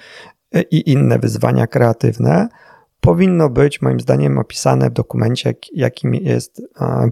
i 0.71 0.91
inne 0.91 1.19
wyzwania 1.19 1.67
kreatywne. 1.67 2.47
Powinno 2.99 3.49
być 3.49 3.81
moim 3.81 3.99
zdaniem 3.99 4.37
opisane 4.37 4.89
w 4.89 4.93
dokumencie, 4.93 5.53
jakim 5.73 6.15
jest 6.15 6.61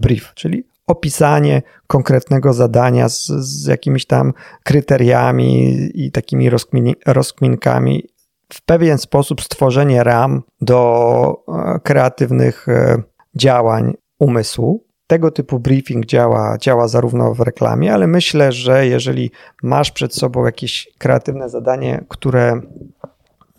brief, 0.00 0.32
czyli 0.34 0.66
opisanie 0.86 1.62
konkretnego 1.86 2.52
zadania 2.52 3.08
z, 3.08 3.26
z 3.26 3.66
jakimiś 3.66 4.06
tam 4.06 4.32
kryteriami 4.62 5.78
i 5.94 6.12
takimi 6.12 6.50
rozkmin, 6.50 6.92
rozkminkami 7.06 8.08
w 8.54 8.62
pewien 8.62 8.98
sposób 8.98 9.42
stworzenie 9.42 10.04
ram 10.04 10.42
do 10.60 11.44
e, 11.48 11.80
kreatywnych 11.80 12.68
e, 12.68 13.02
działań 13.34 13.94
umysłu. 14.18 14.84
Tego 15.06 15.30
typu 15.30 15.58
briefing 15.60 16.06
działa, 16.06 16.58
działa 16.58 16.88
zarówno 16.88 17.34
w 17.34 17.40
reklamie, 17.40 17.94
ale 17.94 18.06
myślę, 18.06 18.52
że 18.52 18.86
jeżeli 18.86 19.30
masz 19.62 19.90
przed 19.90 20.14
sobą 20.14 20.44
jakieś 20.44 20.88
kreatywne 20.98 21.48
zadanie, 21.48 22.04
które 22.08 22.48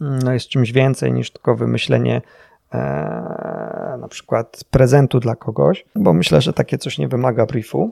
mm, 0.01 0.19
no 0.23 0.33
jest 0.33 0.47
czymś 0.47 0.71
więcej 0.71 1.13
niż 1.13 1.31
tylko 1.31 1.55
wymyślenie 1.55 2.21
e, 2.73 2.77
na 4.01 4.07
przykład 4.07 4.63
prezentu 4.71 5.19
dla 5.19 5.35
kogoś, 5.35 5.85
bo 5.95 6.13
myślę, 6.13 6.41
że 6.41 6.53
takie 6.53 6.77
coś 6.77 6.97
nie 6.97 7.07
wymaga 7.07 7.45
briefu. 7.45 7.91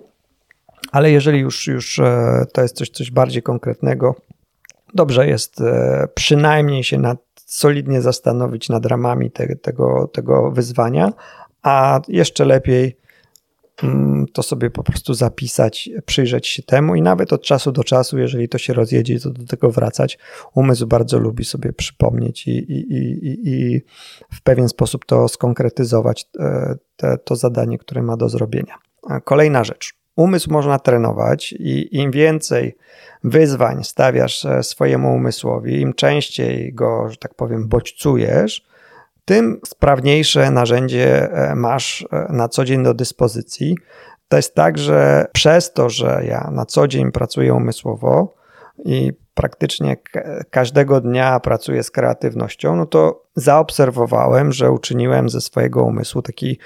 Ale 0.92 1.12
jeżeli 1.12 1.40
już, 1.40 1.68
już 1.68 2.00
e, 2.00 2.46
to 2.54 2.62
jest 2.62 2.76
coś, 2.76 2.90
coś 2.90 3.12
bardziej 3.12 3.44
konkretnego, 3.44 4.16
dobrze 4.94 5.28
jest 5.28 5.62
e, 5.62 6.08
przynajmniej 6.14 6.84
się 6.84 6.98
nad, 6.98 7.20
solidnie 7.36 8.02
zastanowić 8.02 8.70
nad 8.70 8.86
ramami 8.86 9.32
te, 9.32 9.56
tego, 9.56 10.08
tego 10.08 10.52
wyzwania, 10.52 11.14
a 11.62 12.02
jeszcze 12.08 12.46
lepiej 12.46 12.98
mm, 13.84 14.26
to 14.34 14.44
sobie 14.44 14.70
po 14.70 14.84
prostu 14.84 15.14
zapisać, 15.14 15.90
przyjrzeć 16.06 16.48
się 16.48 16.64
temu 16.64 16.96
i 16.96 17.02
nawet 17.02 17.34
od 17.34 17.44
czasu 17.44 17.72
do 17.72 17.84
czasu, 17.84 18.20
jeżeli 18.20 18.50
to 18.50 18.58
się 18.58 18.74
rozjedzie, 18.74 19.20
to 19.20 19.30
do 19.30 19.46
tego 19.46 19.72
wracać. 19.72 20.20
Umysł 20.54 20.88
bardzo 20.88 21.20
lubi 21.20 21.46
sobie 21.46 21.74
przypomnieć 21.74 22.48
i, 22.48 22.52
i, 22.52 22.94
i, 22.94 23.50
i 23.50 23.82
w 24.32 24.42
pewien 24.42 24.70
sposób 24.70 25.06
to 25.06 25.28
skonkretyzować, 25.28 26.26
e, 26.40 26.76
te, 26.96 27.18
to 27.18 27.36
zadanie, 27.36 27.78
które 27.78 28.02
ma 28.02 28.18
do 28.18 28.30
zrobienia. 28.30 28.76
Kolejna 29.24 29.64
rzecz. 29.64 30.03
Umysł 30.16 30.52
można 30.52 30.80
trenować 30.80 31.54
i 31.54 31.98
im 31.98 32.12
więcej 32.12 32.78
wyzwań 33.24 33.84
stawiasz 33.84 34.46
e, 34.46 34.64
swojemu 34.64 35.16
umysłowi, 35.16 35.82
im 35.82 35.94
częściej 35.94 36.74
go, 36.74 37.10
że 37.10 37.18
tak 37.18 37.34
powiem, 37.34 37.68
bodźcujesz, 37.68 38.66
tym 39.26 39.60
sprawniejsze 39.66 40.52
narzędzie 40.52 41.32
e, 41.32 41.56
masz 41.56 42.06
e, 42.12 42.34
na 42.34 42.50
co 42.50 42.66
dzień 42.66 42.84
do 42.84 42.94
dyspozycji. 42.94 43.78
To 44.28 44.38
jest 44.38 44.56
tak, 44.56 44.78
że 44.78 45.28
przez 45.34 45.74
to, 45.74 45.90
że 45.90 46.24
ja 46.28 46.50
na 46.52 46.66
co 46.66 46.88
dzień 46.88 47.12
pracuję 47.12 47.54
umysłowo 47.54 48.36
i 48.86 49.14
praktycznie 49.34 49.98
każdego 50.50 51.02
dnia 51.02 51.40
pracuję 51.40 51.84
z 51.84 51.92
kreatywnością, 51.92 52.76
no 52.76 52.86
to 52.86 53.24
zaobserwowałem, 53.36 54.52
że 54.52 54.72
uczyniłem 54.72 55.30
ze 55.30 55.42
swojego 55.42 55.84
umysłu 55.84 56.22
taki 56.22 56.60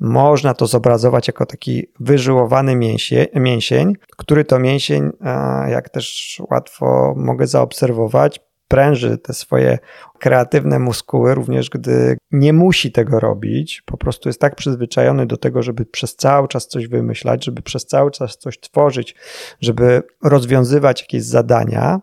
można 0.00 0.54
to 0.54 0.66
zobrazować 0.66 1.28
jako 1.28 1.46
taki 1.46 1.86
wyżyłowany 2.00 2.76
mięsie, 2.76 3.26
mięsień, 3.34 3.92
który 4.16 4.44
to 4.44 4.58
mięsień, 4.58 5.10
jak 5.68 5.88
też 5.88 6.36
łatwo 6.50 7.14
mogę 7.16 7.46
zaobserwować, 7.46 8.40
pręży 8.68 9.18
te 9.18 9.34
swoje 9.34 9.78
kreatywne 10.18 10.78
muskuły, 10.78 11.34
również 11.34 11.70
gdy 11.70 12.16
nie 12.30 12.52
musi 12.52 12.92
tego 12.92 13.20
robić, 13.20 13.82
po 13.86 13.96
prostu 13.96 14.28
jest 14.28 14.40
tak 14.40 14.54
przyzwyczajony 14.54 15.26
do 15.26 15.36
tego, 15.36 15.62
żeby 15.62 15.86
przez 15.86 16.16
cały 16.16 16.48
czas 16.48 16.66
coś 16.66 16.88
wymyślać, 16.88 17.44
żeby 17.44 17.62
przez 17.62 17.86
cały 17.86 18.10
czas 18.10 18.38
coś 18.38 18.60
tworzyć, 18.60 19.14
żeby 19.60 20.02
rozwiązywać 20.22 21.00
jakieś 21.00 21.22
zadania, 21.22 22.00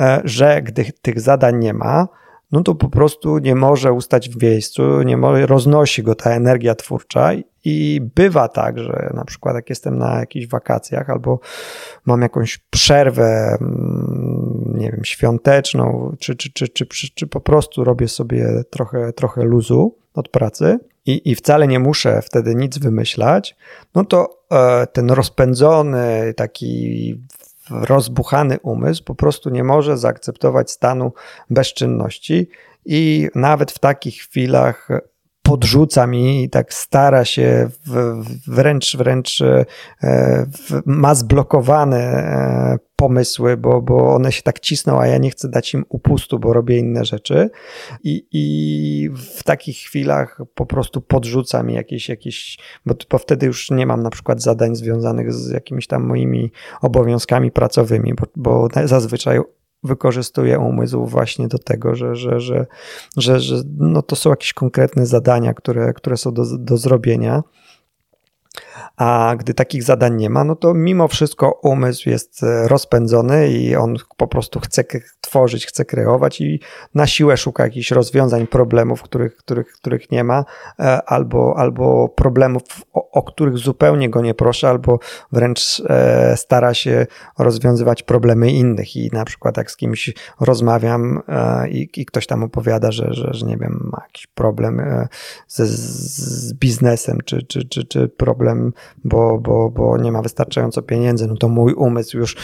e, 0.00 0.20
że 0.24 0.62
gdy 0.62 0.84
tych 1.02 1.20
zadań 1.20 1.58
nie 1.58 1.74
ma, 1.74 2.08
no 2.52 2.62
to 2.62 2.74
po 2.74 2.88
prostu 2.88 3.38
nie 3.38 3.54
może 3.54 3.92
ustać 3.92 4.28
w 4.28 4.42
miejscu, 4.42 5.02
nie 5.02 5.16
może, 5.16 5.46
roznosi 5.46 6.02
go 6.02 6.14
ta 6.14 6.30
energia 6.30 6.74
twórcza 6.74 7.30
i 7.64 8.00
bywa 8.14 8.48
tak, 8.48 8.78
że 8.78 9.10
na 9.14 9.24
przykład 9.24 9.54
jak 9.54 9.70
jestem 9.70 9.98
na 9.98 10.18
jakichś 10.20 10.46
wakacjach 10.46 11.10
albo 11.10 11.40
mam 12.06 12.22
jakąś 12.22 12.58
przerwę, 12.58 13.56
mm, 13.60 14.74
nie 14.78 14.90
wiem, 14.90 15.04
świąteczną, 15.04 16.16
czy, 16.18 16.36
czy, 16.36 16.52
czy, 16.52 16.68
czy, 16.68 16.86
czy, 16.86 17.14
czy 17.14 17.26
po 17.26 17.40
prostu 17.40 17.84
robię 17.84 18.08
sobie 18.08 18.64
trochę, 18.70 19.12
trochę 19.12 19.44
luzu 19.44 19.96
od 20.14 20.28
pracy 20.28 20.78
i, 21.06 21.30
i 21.30 21.34
wcale 21.34 21.68
nie 21.68 21.78
muszę 21.78 22.22
wtedy 22.22 22.54
nic 22.54 22.78
wymyślać, 22.78 23.56
no 23.94 24.04
to 24.04 24.38
e, 24.50 24.86
ten 24.86 25.10
rozpędzony, 25.10 26.34
taki 26.36 27.14
rozbuchany 27.70 28.58
umysł 28.60 29.04
po 29.04 29.14
prostu 29.14 29.50
nie 29.50 29.64
może 29.64 29.98
zaakceptować 29.98 30.70
stanu 30.70 31.12
bezczynności 31.50 32.48
i 32.84 33.28
nawet 33.34 33.72
w 33.72 33.78
takich 33.78 34.14
chwilach 34.14 34.88
podrzuca 35.52 36.06
mi 36.06 36.44
i 36.44 36.50
tak 36.50 36.74
stara 36.74 37.24
się 37.24 37.68
wręcz, 38.46 38.96
wręcz 38.96 39.40
e, 39.40 40.46
ma 40.86 41.14
zblokowane 41.14 41.98
e, 41.98 42.78
pomysły, 42.96 43.56
bo, 43.56 43.82
bo 43.82 44.14
one 44.14 44.32
się 44.32 44.42
tak 44.42 44.60
cisną, 44.60 45.00
a 45.00 45.06
ja 45.06 45.18
nie 45.18 45.30
chcę 45.30 45.48
dać 45.48 45.74
im 45.74 45.84
upustu, 45.88 46.38
bo 46.38 46.52
robię 46.52 46.78
inne 46.78 47.04
rzeczy. 47.04 47.50
I, 48.04 48.26
i 48.32 49.10
w 49.36 49.42
takich 49.42 49.76
chwilach 49.76 50.40
po 50.54 50.66
prostu 50.66 51.00
podrzuca 51.00 51.62
mi 51.62 51.74
jakieś, 51.74 52.08
jakieś 52.08 52.58
bo, 52.86 52.94
bo 53.10 53.18
wtedy 53.18 53.46
już 53.46 53.70
nie 53.70 53.86
mam 53.86 54.02
na 54.02 54.10
przykład 54.10 54.42
zadań 54.42 54.76
związanych 54.76 55.32
z 55.32 55.50
jakimiś 55.50 55.86
tam 55.86 56.06
moimi 56.06 56.52
obowiązkami 56.80 57.50
pracowymi, 57.50 58.14
bo, 58.14 58.26
bo 58.36 58.68
zazwyczaj 58.84 59.38
wykorzystuje 59.82 60.58
umysł 60.58 61.06
właśnie 61.06 61.48
do 61.48 61.58
tego, 61.58 61.94
że, 61.94 62.16
że, 62.16 62.40
że, 62.40 62.66
że, 63.16 63.56
no 63.78 64.02
to 64.02 64.16
są 64.16 64.30
jakieś 64.30 64.52
konkretne 64.52 65.06
zadania, 65.06 65.54
które, 65.54 65.92
które 65.92 66.16
są 66.16 66.34
do, 66.34 66.58
do 66.58 66.76
zrobienia. 66.76 67.42
A 68.96 69.34
gdy 69.38 69.54
takich 69.54 69.82
zadań 69.82 70.16
nie 70.16 70.30
ma, 70.30 70.44
no 70.44 70.56
to 70.56 70.74
mimo 70.74 71.08
wszystko 71.08 71.60
umysł 71.62 72.08
jest 72.08 72.42
e, 72.42 72.68
rozpędzony 72.68 73.48
i 73.48 73.76
on 73.76 73.96
po 74.16 74.26
prostu 74.26 74.60
chce 74.60 74.84
tworzyć, 75.20 75.66
chce 75.66 75.84
kreować 75.84 76.40
i 76.40 76.60
na 76.94 77.06
siłę 77.06 77.36
szuka 77.36 77.64
jakichś 77.64 77.90
rozwiązań 77.90 78.46
problemów, 78.46 79.02
których, 79.02 79.36
których, 79.36 79.72
których 79.72 80.10
nie 80.10 80.24
ma, 80.24 80.44
e, 80.78 81.02
albo, 81.02 81.54
albo 81.56 82.08
problemów, 82.08 82.62
o, 82.92 83.10
o 83.10 83.22
których 83.22 83.58
zupełnie 83.58 84.10
go 84.10 84.22
nie 84.22 84.34
proszę, 84.34 84.68
albo 84.68 84.98
wręcz 85.32 85.82
e, 85.88 86.36
stara 86.36 86.74
się 86.74 87.06
rozwiązywać 87.38 88.02
problemy 88.02 88.52
innych. 88.52 88.96
I 88.96 89.10
na 89.12 89.24
przykład 89.24 89.56
jak 89.56 89.70
z 89.70 89.76
kimś 89.76 90.12
rozmawiam 90.40 91.22
i, 91.70 91.88
i 91.96 92.06
ktoś 92.06 92.26
tam 92.26 92.42
opowiada, 92.42 92.92
że, 92.92 93.14
że, 93.14 93.28
że 93.34 93.46
nie 93.46 93.56
wiem, 93.56 93.90
ma 93.92 94.02
jakiś 94.06 94.26
problem 94.26 94.82
ze, 95.48 95.66
z 95.66 96.54
biznesem, 96.54 97.18
czy, 97.24 97.42
czy, 97.42 97.68
czy, 97.68 97.84
czy 97.84 98.08
problem 98.08 98.72
bo, 99.04 99.38
bo, 99.38 99.70
bo 99.70 99.98
nie 99.98 100.12
ma 100.12 100.22
wystarczająco 100.22 100.82
pieniędzy, 100.82 101.26
no 101.26 101.36
to 101.36 101.48
mój 101.48 101.74
umysł 101.74 102.18
już 102.18 102.36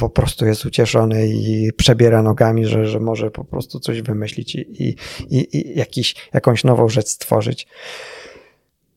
po 0.00 0.10
prostu 0.10 0.46
jest 0.46 0.66
ucieszony 0.66 1.26
i 1.28 1.70
przebiera 1.76 2.22
nogami, 2.22 2.66
że, 2.66 2.86
że 2.86 3.00
może 3.00 3.30
po 3.30 3.44
prostu 3.44 3.80
coś 3.80 4.02
wymyślić 4.02 4.54
i, 4.54 4.96
i, 5.30 5.48
i 5.56 5.78
jakiś, 5.78 6.14
jakąś 6.34 6.64
nową 6.64 6.88
rzecz 6.88 7.08
stworzyć. 7.08 7.66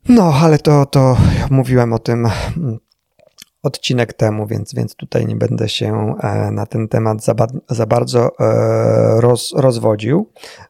No, 0.09 0.33
ale 0.41 0.59
to, 0.59 0.85
to 0.85 1.17
mówiłem 1.49 1.93
o 1.93 1.99
tym 1.99 2.25
mm, 2.57 2.77
odcinek 3.63 4.13
temu, 4.13 4.47
więc, 4.47 4.73
więc 4.73 4.95
tutaj 4.95 5.25
nie 5.25 5.35
będę 5.35 5.69
się 5.69 6.15
e, 6.23 6.51
na 6.51 6.65
ten 6.65 6.87
temat 6.87 7.23
za, 7.23 7.35
za 7.69 7.85
bardzo 7.85 8.39
e, 8.39 9.21
roz, 9.21 9.53
rozwodził. 9.55 10.29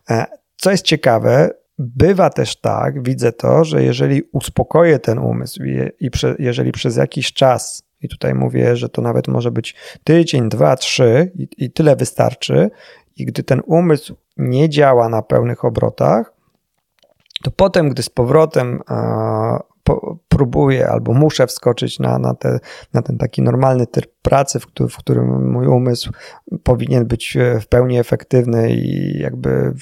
E, 0.10 0.26
co 0.58 0.72
jest 0.72 0.86
ciekawe, 0.86 1.50
Bywa 1.78 2.30
też 2.30 2.62
tak, 2.62 3.04
widzę 3.04 3.32
to, 3.32 3.63
że 3.63 3.84
jeżeli 3.84 4.24
uspokoję 4.32 5.00
ten 5.00 5.20
umysł 5.20 5.63
i, 5.63 5.80
i 6.00 6.12
prze, 6.12 6.36
jeżeli 6.40 6.72
przez 6.72 6.96
jakiś 6.96 7.34
czas, 7.34 7.84
i 8.02 8.08
tutaj 8.08 8.34
mówię, 8.34 8.76
że 8.76 8.90
to 8.90 9.02
nawet 9.02 9.28
może 9.28 9.52
być 9.52 9.76
tydzień, 10.04 10.50
dwa, 10.50 10.76
trzy, 10.76 11.32
i, 11.36 11.48
i 11.58 11.72
tyle 11.72 11.96
wystarczy, 11.96 12.70
i 13.16 13.26
gdy 13.26 13.44
ten 13.44 13.62
umysł 13.66 14.16
nie 14.38 14.70
działa 14.70 15.10
na 15.10 15.22
pełnych 15.22 15.66
obrotach, 15.66 16.34
to 17.44 17.52
potem, 17.52 17.90
gdy 17.90 18.04
z 18.04 18.10
powrotem 18.10 18.82
e, 18.90 19.60
po, 19.84 20.20
próbuję 20.28 20.90
albo 20.90 21.13
muszę 21.13 21.48
wskoczyć 21.48 22.00
na, 22.00 22.20
na, 22.20 22.34
te, 22.34 22.60
na 22.94 23.02
ten 23.02 23.18
taki 23.18 23.42
normalny 23.42 23.88
tryb 23.88 24.12
pracy, 24.22 24.60
w, 24.60 24.68
w 24.90 24.98
którym 24.98 25.52
mój 25.52 25.68
umysł 25.68 26.12
powinien 26.63 27.06
być 27.06 27.38
w 27.62 27.68
pełni 27.68 28.00
efektywny 28.00 28.72
i 28.72 29.13
jakby 29.20 29.74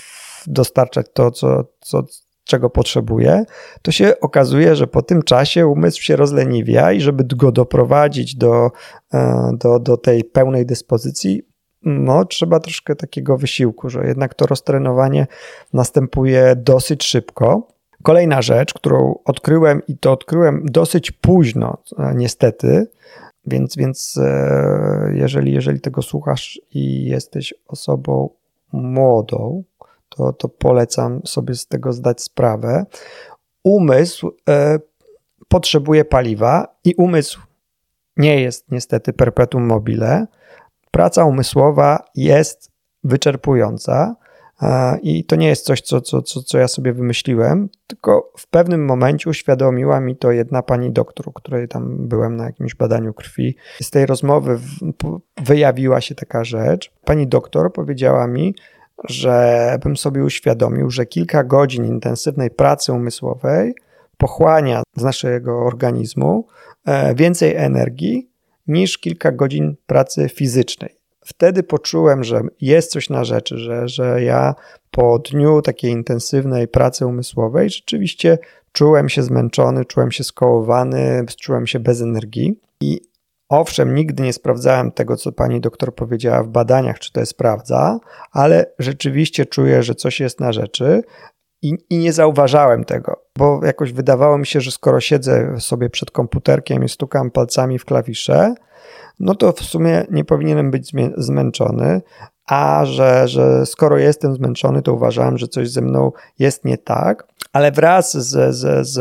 dostarczać 0.47 1.05
to, 1.13 1.31
co, 1.31 1.65
co, 1.79 2.03
czego 2.43 2.69
potrzebuje, 2.69 3.45
to 3.81 3.91
się 3.91 4.19
okazuje, 4.19 4.75
że 4.75 4.88
po 4.88 5.01
tym 5.01 5.23
czasie 5.23 5.67
umysł 5.67 6.01
się 6.01 6.15
rozleniwia 6.15 6.91
i 6.91 7.01
żeby 7.01 7.23
go 7.36 7.51
doprowadzić 7.51 8.36
do, 8.36 8.71
e, 9.13 9.51
do, 9.60 9.79
do 9.79 9.97
tej 9.97 10.23
pełnej 10.23 10.65
dyspozycji, 10.65 11.43
no, 11.84 12.25
trzeba 12.25 12.60
troszkę 12.60 12.95
takiego 12.95 13.38
wysiłku, 13.38 13.89
że 13.89 14.08
jednak 14.08 14.34
to 14.34 14.47
roztrenowanie 14.47 15.27
następuje 15.73 16.55
dosyć 16.58 17.03
szybko. 17.03 17.67
Kolejna 18.03 18.41
rzecz, 18.41 18.73
którą 18.73 19.15
odkryłem 19.25 19.81
i 19.88 19.97
to 19.97 20.12
odkryłem 20.12 20.65
dosyć 20.65 21.12
późno, 21.12 21.77
e, 21.99 22.13
niestety, 22.15 22.88
więc, 23.47 23.75
więc 23.75 24.19
e, 24.23 25.12
jeżeli, 25.13 25.53
jeżeli 25.53 25.81
tego 25.81 26.01
słuchasz 26.01 26.62
i 26.71 27.05
jesteś 27.05 27.53
osobą 27.67 28.29
młodą, 28.73 29.63
to, 30.17 30.34
to 30.34 30.49
polecam 30.49 31.21
sobie 31.25 31.56
z 31.56 31.67
tego 31.67 31.93
zdać 31.93 32.21
sprawę. 32.21 32.86
Umysł 33.63 34.32
e, 34.49 34.80
potrzebuje 35.47 36.06
paliwa 36.06 36.75
i 36.84 36.95
umysł 36.95 37.41
nie 38.17 38.41
jest 38.41 38.71
niestety 38.71 39.13
perpetuum 39.13 39.65
mobile. 39.65 40.28
Praca 40.91 41.25
umysłowa 41.25 41.99
jest 42.15 42.71
wyczerpująca. 43.04 44.15
E, 44.62 44.97
I 45.01 45.23
to 45.23 45.36
nie 45.36 45.47
jest 45.47 45.65
coś, 45.65 45.82
co, 45.82 46.01
co, 46.01 46.21
co, 46.21 46.43
co 46.43 46.58
ja 46.58 46.67
sobie 46.67 46.93
wymyśliłem, 46.93 47.69
tylko 47.88 48.32
w 48.38 48.47
pewnym 48.47 48.86
momencie 48.86 49.30
uświadomiła 49.30 49.99
mi 49.99 50.15
to 50.15 50.32
jedna 50.32 50.62
pani 50.62 50.91
doktor, 50.91 51.34
której 51.34 51.67
tam 51.67 52.08
byłem 52.08 52.36
na 52.36 52.45
jakimś 52.45 52.75
badaniu 52.75 53.13
krwi. 53.13 53.56
Z 53.82 53.89
tej 53.89 54.06
rozmowy 54.06 54.60
wyjawiła 55.38 56.01
się 56.01 56.15
taka 56.15 56.43
rzecz. 56.43 56.93
Pani 57.06 57.28
doktor 57.28 57.73
powiedziała 57.73 58.28
mi, 58.28 58.56
żebym 59.10 59.97
sobie 59.97 60.23
uświadomił, 60.23 60.89
że 60.89 61.05
kilka 61.05 61.43
godzin 61.43 61.86
intensywnej 61.86 62.49
pracy 62.51 62.93
umysłowej 62.93 63.75
pochłania 64.17 64.84
z 64.95 65.03
naszego 65.03 65.60
organizmu 65.60 66.47
e, 66.86 67.15
więcej 67.15 67.55
energii 67.55 68.29
niż 68.67 68.97
kilka 68.97 69.31
godzin 69.31 69.75
pracy 69.86 70.29
fizycznej. 70.29 70.95
Wtedy 71.25 71.63
poczułem, 71.63 72.23
że 72.23 72.41
jest 72.62 72.91
coś 72.91 73.10
na 73.10 73.23
rzeczy, 73.23 73.58
że, 73.58 73.88
że 73.88 74.23
ja 74.23 74.55
po 74.91 75.19
dniu 75.19 75.62
takiej 75.62 75.91
intensywnej 75.91 76.67
pracy 76.67 77.05
umysłowej 77.05 77.69
rzeczywiście 77.69 78.38
czułem 78.71 79.10
się 79.10 79.23
zmęczony, 79.23 79.86
czułem 79.86 80.12
się 80.12 80.23
skołowany, 80.23 81.25
czułem 81.39 81.67
się 81.67 81.79
bez 81.79 82.01
energii. 82.01 82.60
I 82.81 83.01
Owszem, 83.49 83.95
nigdy 83.95 84.23
nie 84.23 84.34
sprawdzałem 84.34 84.91
tego, 84.91 85.17
co 85.17 85.31
pani 85.31 85.62
doktor 85.62 85.95
powiedziała 85.95 86.43
w 86.43 86.47
badaniach, 86.47 86.99
czy 86.99 87.12
to 87.12 87.19
jest 87.19 87.38
prawda, 87.38 87.99
ale 88.31 88.73
rzeczywiście 88.79 89.45
czuję, 89.45 89.84
że 89.84 89.95
coś 89.95 90.19
jest 90.19 90.39
na 90.39 90.51
rzeczy 90.51 91.03
i, 91.62 91.77
i, 91.89 91.97
nie 91.97 92.13
zauważałem 92.13 92.84
tego, 92.84 93.25
bo 93.38 93.65
jakoś 93.65 93.93
wydawało 93.93 94.38
mi 94.38 94.45
się, 94.45 94.62
że 94.62 94.71
skoro 94.71 94.99
siedzę 94.99 95.60
sobie 95.60 95.89
przed 95.89 96.12
komputerkiem 96.12 96.84
i 96.84 96.89
stukam 96.89 97.31
palcami 97.31 97.79
w 97.79 97.86
klawisze, 97.86 98.55
no 99.19 99.36
to 99.36 99.51
w 99.51 99.62
sumie 99.62 100.05
nie 100.12 100.25
powinienem 100.25 100.71
być 100.71 100.91
zmęczony, 101.17 102.01
a 102.45 102.86
że, 102.86 103.27
że 103.27 103.65
skoro 103.65 103.97
jestem 103.97 104.36
zmęczony, 104.36 104.81
to 104.81 104.93
uważałem, 104.93 105.38
że 105.38 105.47
coś 105.47 105.69
ze 105.69 105.81
mną 105.81 106.12
jest 106.39 106.65
nie 106.65 106.77
tak. 106.77 107.27
Ale 107.53 107.71
wraz 107.71 108.17
z, 108.17 108.55
z, 108.55 108.88
z 108.88 108.99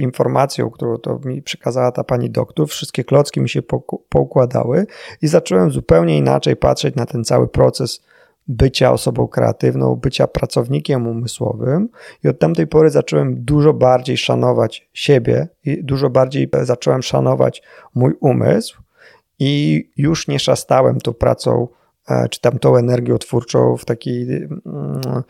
informacją, 0.00 0.70
którą 0.70 0.98
to 0.98 1.20
mi 1.24 1.42
przekazała 1.42 1.92
ta 1.92 2.04
pani 2.04 2.30
doktor, 2.30 2.68
wszystkie 2.68 3.04
klocki 3.04 3.40
mi 3.40 3.48
się 3.48 3.62
poukładały 4.08 4.86
i 5.22 5.28
zacząłem 5.28 5.70
zupełnie 5.70 6.18
inaczej 6.18 6.56
patrzeć 6.56 6.94
na 6.94 7.06
ten 7.06 7.24
cały 7.24 7.48
proces 7.48 8.00
bycia 8.48 8.92
osobą 8.92 9.28
kreatywną, 9.28 9.96
bycia 9.96 10.26
pracownikiem 10.26 11.06
umysłowym 11.06 11.88
i 12.24 12.28
od 12.28 12.38
tamtej 12.38 12.66
pory 12.66 12.90
zacząłem 12.90 13.44
dużo 13.44 13.72
bardziej 13.72 14.16
szanować 14.16 14.88
siebie 14.92 15.48
i 15.64 15.84
dużo 15.84 16.10
bardziej 16.10 16.50
zacząłem 16.62 17.02
szanować 17.02 17.62
mój 17.94 18.14
umysł 18.20 18.82
i 19.38 19.84
już 19.96 20.28
nie 20.28 20.38
szastałem 20.38 21.00
tą 21.00 21.14
pracą 21.14 21.68
czy 22.30 22.40
tam 22.40 22.58
tą 22.58 22.76
energią 22.76 23.18
twórczą 23.18 23.76
w 23.76 23.84
taki 23.84 24.26
mm, 24.30 25.22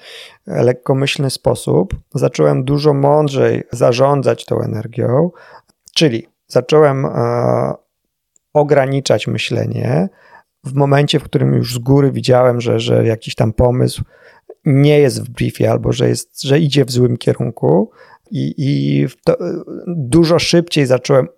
lekkomyślny 0.47 1.31
sposób. 1.31 1.95
Zacząłem 2.15 2.65
dużo 2.65 2.95
mądrzej 2.95 3.65
zarządzać 3.73 4.45
tą 4.45 4.61
energią, 4.61 5.31
czyli 5.95 6.27
zacząłem 6.47 7.07
e, 7.07 7.75
ograniczać 8.53 9.27
myślenie, 9.27 10.09
w 10.65 10.75
momencie, 10.75 11.21
w 11.21 11.25
którym 11.25 11.55
już 11.55 11.75
z 11.75 11.79
góry 11.79 12.13
widziałem, 12.13 12.61
że, 12.61 12.81
że 12.81 13.07
jakiś 13.07 13.35
tam 13.35 13.53
pomysł 13.53 14.03
nie 14.65 14.99
jest 14.99 15.25
w 15.25 15.31
briefie 15.31 15.71
albo 15.71 15.93
że, 15.93 16.09
jest, 16.09 16.43
że 16.43 16.59
idzie 16.59 16.85
w 16.85 16.91
złym 16.91 17.17
kierunku, 17.17 17.91
i, 18.31 18.55
i 18.59 19.07
dużo 19.87 20.39
szybciej 20.39 20.87
zacząłem 20.87 21.29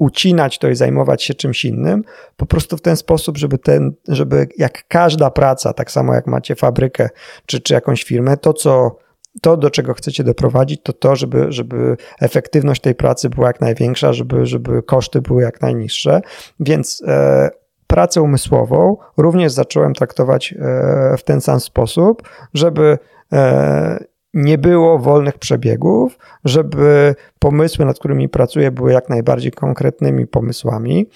ucinać 0.00 0.58
to 0.58 0.68
i 0.68 0.74
zajmować 0.74 1.22
się 1.22 1.34
czymś 1.34 1.64
innym, 1.64 2.04
po 2.36 2.46
prostu 2.46 2.76
w 2.76 2.80
ten 2.80 2.96
sposób, 2.96 3.38
żeby, 3.38 3.58
ten, 3.58 3.92
żeby 4.08 4.48
jak 4.58 4.88
każda 4.88 5.30
praca, 5.30 5.72
tak 5.72 5.90
samo 5.90 6.14
jak 6.14 6.26
macie 6.26 6.54
fabrykę 6.54 7.08
czy, 7.46 7.60
czy 7.60 7.74
jakąś 7.74 8.04
firmę, 8.04 8.36
to 8.36 8.52
co 8.52 8.96
to, 9.42 9.56
do 9.56 9.70
czego 9.70 9.94
chcecie 9.94 10.24
doprowadzić, 10.24 10.80
to 10.82 10.92
to, 10.92 11.16
żeby, 11.16 11.46
żeby 11.48 11.96
efektywność 12.20 12.80
tej 12.80 12.94
pracy 12.94 13.30
była 13.30 13.46
jak 13.46 13.60
największa, 13.60 14.12
żeby, 14.12 14.46
żeby 14.46 14.82
koszty 14.82 15.20
były 15.20 15.42
jak 15.42 15.60
najniższe. 15.60 16.20
Więc 16.60 17.02
e, 17.06 17.50
pracę 17.86 18.22
umysłową 18.22 18.96
również 19.16 19.52
zacząłem 19.52 19.94
traktować 19.94 20.52
e, 20.52 21.16
w 21.18 21.22
ten 21.24 21.40
sam 21.40 21.60
sposób, 21.60 22.22
żeby 22.54 22.98
e, 23.32 24.04
nie 24.34 24.58
było 24.58 24.98
wolnych 24.98 25.38
przebiegów, 25.38 26.18
żeby 26.44 27.14
pomysły, 27.38 27.84
nad 27.84 27.98
którymi 27.98 28.28
pracuję, 28.28 28.70
były 28.70 28.92
jak 28.92 29.08
najbardziej 29.08 29.52
konkretnymi 29.52 30.26
pomysłami. 30.26 31.06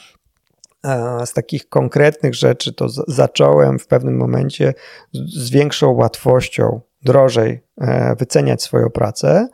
E, 0.84 1.26
z 1.26 1.32
takich 1.32 1.68
konkretnych 1.68 2.34
rzeczy 2.34 2.72
to 2.72 2.88
zacząłem 3.06 3.78
w 3.78 3.86
pewnym 3.86 4.16
momencie 4.16 4.74
z 5.12 5.50
większą 5.50 5.90
łatwością 5.90 6.80
drożej 7.02 7.60
e, 7.80 8.16
wyceniać 8.16 8.62
swoją 8.62 8.90
pracę. 8.90 9.48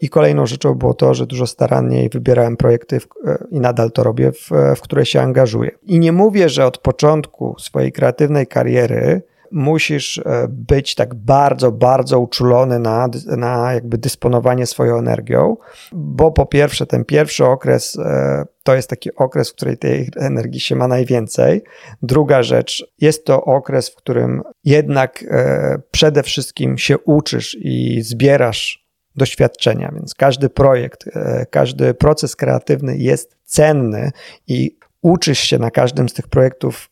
I 0.00 0.08
kolejną 0.08 0.46
rzeczą 0.46 0.74
było 0.74 0.94
to, 0.94 1.14
że 1.14 1.26
dużo 1.26 1.46
staranniej 1.46 2.08
wybierałem 2.08 2.56
projekty 2.56 3.00
w, 3.00 3.06
e, 3.26 3.38
i 3.50 3.60
nadal 3.60 3.92
to 3.92 4.04
robię, 4.04 4.32
w, 4.32 4.50
w 4.76 4.80
które 4.80 5.06
się 5.06 5.20
angażuję. 5.20 5.70
I 5.82 5.98
nie 5.98 6.12
mówię, 6.12 6.48
że 6.48 6.66
od 6.66 6.78
początku 6.78 7.56
swojej 7.58 7.92
kreatywnej 7.92 8.46
kariery 8.46 9.22
musisz 9.52 10.18
e, 10.18 10.46
być 10.48 10.94
tak 10.94 11.14
bardzo, 11.14 11.72
bardzo 11.72 12.20
uczulony 12.20 12.78
na, 12.78 13.08
na 13.26 13.72
jakby 13.72 13.98
dysponowanie 13.98 14.66
swoją 14.66 14.98
energią, 14.98 15.56
bo 15.92 16.32
po 16.32 16.46
pierwsze, 16.46 16.86
ten 16.86 17.04
pierwszy 17.04 17.44
okres 17.44 17.98
e, 17.98 18.44
to 18.62 18.74
jest 18.74 18.90
taki 18.90 19.14
okres, 19.14 19.50
w 19.50 19.54
której 19.54 19.78
tej 19.78 20.10
energii 20.16 20.60
się 20.60 20.76
ma 20.76 20.88
najwięcej. 20.88 21.62
Druga 22.02 22.42
rzecz, 22.42 22.92
jest 23.00 23.24
to 23.24 23.44
okres, 23.44 23.90
w 23.90 23.94
którym 23.94 24.42
jednak 24.64 25.24
e, 25.30 25.78
przede 25.90 26.22
wszystkim 26.22 26.78
się 26.78 26.98
uczysz 26.98 27.56
i 27.60 28.02
zbierasz 28.02 28.84
doświadczenia, 29.16 29.92
więc 29.94 30.14
każdy 30.14 30.48
projekt, 30.50 31.04
każdy 31.50 31.94
proces 31.94 32.36
kreatywny 32.36 32.96
jest 32.96 33.36
cenny 33.44 34.10
i 34.46 34.78
uczysz 35.02 35.38
się 35.38 35.58
na 35.58 35.70
każdym 35.70 36.08
z 36.08 36.12
tych 36.14 36.28
projektów 36.28 36.90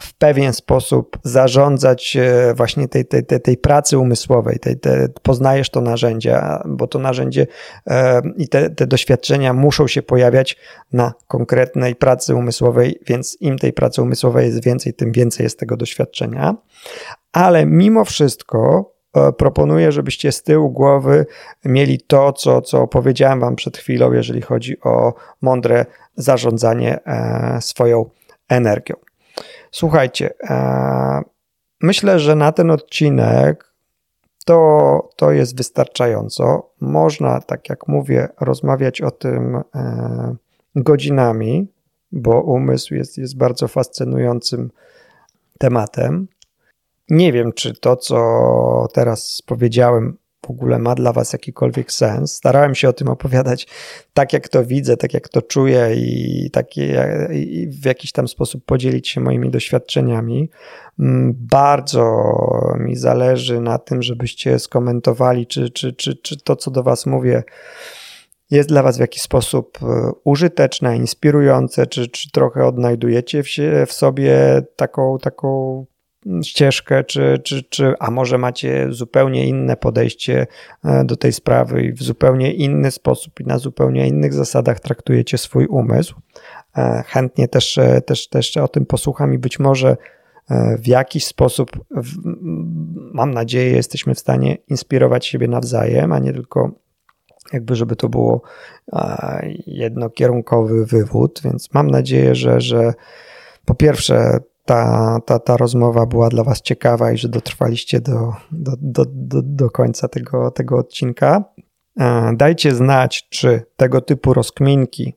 w 0.00 0.14
pewien 0.14 0.52
sposób 0.52 1.18
zarządzać 1.22 2.16
e, 2.16 2.54
właśnie 2.54 2.88
tej, 2.88 3.06
tej, 3.06 3.24
tej, 3.24 3.40
tej 3.40 3.56
pracy 3.56 3.98
umysłowej, 3.98 4.58
tej, 4.58 4.76
tej, 4.78 5.08
poznajesz 5.22 5.70
to 5.70 5.80
narzędzie, 5.80 6.40
bo 6.64 6.86
to 6.86 6.98
narzędzie 6.98 7.46
e, 7.86 8.22
i 8.36 8.48
te, 8.48 8.70
te 8.70 8.86
doświadczenia 8.86 9.52
muszą 9.52 9.86
się 9.86 10.02
pojawiać 10.02 10.56
na 10.92 11.12
konkretnej 11.28 11.94
pracy 11.96 12.34
umysłowej, 12.34 13.00
więc 13.06 13.36
im 13.40 13.58
tej 13.58 13.72
pracy 13.72 14.02
umysłowej 14.02 14.46
jest 14.46 14.64
więcej, 14.64 14.94
tym 14.94 15.12
więcej 15.12 15.44
jest 15.44 15.58
tego 15.58 15.76
doświadczenia. 15.76 16.54
Ale 17.32 17.66
mimo 17.66 18.04
wszystko 18.04 18.92
e, 19.14 19.32
proponuję, 19.32 19.92
żebyście 19.92 20.32
z 20.32 20.42
tyłu 20.42 20.70
głowy 20.70 21.26
mieli 21.64 22.00
to, 22.00 22.32
co, 22.32 22.62
co 22.62 22.86
powiedziałem 22.86 23.40
Wam 23.40 23.56
przed 23.56 23.78
chwilą, 23.78 24.12
jeżeli 24.12 24.42
chodzi 24.42 24.80
o 24.80 25.14
mądre 25.40 25.86
zarządzanie 26.16 26.98
swoją 27.60 28.10
energią. 28.48 28.96
Słuchajcie, 29.74 30.34
e, 30.50 31.22
myślę, 31.80 32.18
że 32.18 32.34
na 32.34 32.52
ten 32.52 32.70
odcinek 32.70 33.74
to, 34.44 35.10
to 35.16 35.32
jest 35.32 35.56
wystarczająco. 35.56 36.70
Można, 36.80 37.40
tak 37.40 37.68
jak 37.68 37.88
mówię, 37.88 38.28
rozmawiać 38.40 39.00
o 39.00 39.10
tym 39.10 39.56
e, 39.74 40.36
godzinami, 40.76 41.68
bo 42.12 42.40
umysł 42.42 42.94
jest, 42.94 43.18
jest 43.18 43.36
bardzo 43.36 43.68
fascynującym 43.68 44.70
tematem. 45.58 46.28
Nie 47.10 47.32
wiem, 47.32 47.52
czy 47.52 47.74
to, 47.74 47.96
co 47.96 48.88
teraz 48.92 49.42
powiedziałem, 49.46 50.16
w 50.46 50.50
ogóle 50.50 50.78
ma 50.78 50.94
dla 50.94 51.12
Was 51.12 51.32
jakikolwiek 51.32 51.92
sens. 51.92 52.34
Starałem 52.34 52.74
się 52.74 52.88
o 52.88 52.92
tym 52.92 53.08
opowiadać 53.08 53.66
tak, 54.14 54.32
jak 54.32 54.48
to 54.48 54.64
widzę, 54.64 54.96
tak, 54.96 55.14
jak 55.14 55.28
to 55.28 55.42
czuję 55.42 55.90
i, 55.94 56.50
i 57.32 57.68
w 57.68 57.84
jakiś 57.84 58.12
tam 58.12 58.28
sposób 58.28 58.64
podzielić 58.64 59.08
się 59.08 59.20
moimi 59.20 59.50
doświadczeniami. 59.50 60.50
Mm, 61.00 61.34
bardzo 61.36 62.24
mi 62.78 62.96
zależy 62.96 63.60
na 63.60 63.78
tym, 63.78 64.02
żebyście 64.02 64.58
skomentowali, 64.58 65.46
czy, 65.46 65.70
czy, 65.70 65.92
czy, 65.92 66.16
czy 66.16 66.40
to, 66.40 66.56
co 66.56 66.70
do 66.70 66.82
Was 66.82 67.06
mówię, 67.06 67.42
jest 68.50 68.68
dla 68.68 68.82
Was 68.82 68.96
w 68.96 69.00
jakiś 69.00 69.22
sposób 69.22 69.78
e, 69.82 70.10
użyteczne, 70.24 70.96
inspirujące, 70.96 71.86
czy, 71.86 72.08
czy 72.08 72.30
trochę 72.30 72.66
odnajdujecie 72.66 73.42
w, 73.42 73.46
w 73.86 73.92
sobie 73.92 74.62
taką, 74.76 75.18
taką 75.18 75.86
ścieżkę, 76.42 77.04
czy, 77.04 77.40
czy, 77.44 77.62
czy, 77.62 77.94
a 77.98 78.10
może 78.10 78.38
macie 78.38 78.86
zupełnie 78.90 79.48
inne 79.48 79.76
podejście 79.76 80.46
e, 80.84 81.04
do 81.04 81.16
tej 81.16 81.32
sprawy 81.32 81.82
i 81.82 81.92
w 81.92 82.02
zupełnie 82.02 82.52
inny 82.52 82.90
sposób 82.90 83.40
i 83.40 83.44
na 83.44 83.58
zupełnie 83.58 84.08
innych 84.08 84.34
zasadach 84.34 84.80
traktujecie 84.80 85.38
swój 85.38 85.66
umysł. 85.66 86.14
E, 86.76 87.02
chętnie 87.06 87.48
też, 87.48 87.78
e, 87.78 88.00
też, 88.00 88.28
też 88.28 88.56
o 88.56 88.68
tym 88.68 88.86
posłucham 88.86 89.34
i 89.34 89.38
być 89.38 89.58
może 89.58 89.96
w 90.78 90.86
jakiś 90.86 91.26
sposób, 91.26 91.70
mam 93.12 93.30
nadzieję, 93.30 93.76
jesteśmy 93.76 94.14
w 94.14 94.18
stanie 94.18 94.56
inspirować 94.68 95.26
siebie 95.26 95.48
nawzajem, 95.48 96.12
a 96.12 96.18
nie 96.18 96.32
tylko 96.32 96.70
jakby, 97.52 97.76
żeby 97.76 97.96
to 97.96 98.08
było 98.08 98.42
jednokierunkowy 99.66 100.86
wywód, 100.86 101.40
więc 101.44 101.74
mam 101.74 101.90
nadzieję, 101.90 102.34
że, 102.34 102.60
że 102.60 102.94
po 103.64 103.74
pierwsze 103.74 104.40
ta, 104.64 105.18
ta, 105.26 105.38
ta 105.38 105.56
rozmowa 105.56 106.06
była 106.06 106.28
dla 106.28 106.44
Was 106.44 106.62
ciekawa 106.62 107.12
i 107.12 107.18
że 107.18 107.28
dotrwaliście 107.28 108.00
do, 108.00 108.32
do, 108.52 108.72
do, 108.80 109.04
do, 109.08 109.42
do 109.42 109.70
końca 109.70 110.08
tego, 110.08 110.50
tego 110.50 110.78
odcinka. 110.78 111.44
E, 112.00 112.32
dajcie 112.36 112.74
znać, 112.74 113.28
czy 113.28 113.62
tego 113.76 114.00
typu 114.00 114.34
rozkminki 114.34 115.14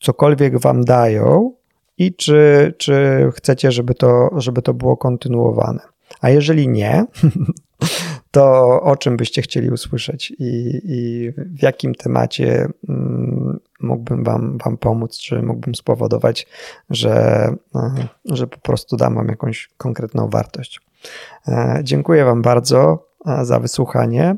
cokolwiek 0.00 0.58
Wam 0.58 0.84
dają 0.84 1.52
i 1.98 2.14
czy, 2.14 2.74
czy 2.78 3.26
chcecie, 3.34 3.72
żeby 3.72 3.94
to, 3.94 4.30
żeby 4.36 4.62
to 4.62 4.74
było 4.74 4.96
kontynuowane. 4.96 5.80
A 6.20 6.30
jeżeli 6.30 6.68
nie, 6.68 7.04
to 8.30 8.80
o 8.82 8.96
czym 8.96 9.16
byście 9.16 9.42
chcieli 9.42 9.70
usłyszeć 9.70 10.30
i, 10.30 10.80
i 10.84 11.30
w 11.36 11.62
jakim 11.62 11.94
temacie 11.94 12.68
mm, 12.88 13.60
mógłbym 13.80 14.24
wam, 14.24 14.58
wam 14.58 14.76
pomóc, 14.76 15.18
czy 15.18 15.42
mógłbym 15.42 15.74
spowodować, 15.74 16.46
że, 16.90 17.14
e, 17.74 18.08
że 18.24 18.46
po 18.46 18.58
prostu 18.58 18.96
dam 18.96 19.14
wam 19.14 19.28
jakąś 19.28 19.68
konkretną 19.76 20.28
wartość. 20.28 20.80
E, 21.48 21.80
dziękuję 21.82 22.24
wam 22.24 22.42
bardzo 22.42 23.08
e, 23.26 23.44
za 23.44 23.60
wysłuchanie. 23.60 24.36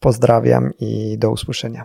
Pozdrawiam 0.00 0.70
i 0.80 1.18
do 1.18 1.30
usłyszenia. 1.30 1.84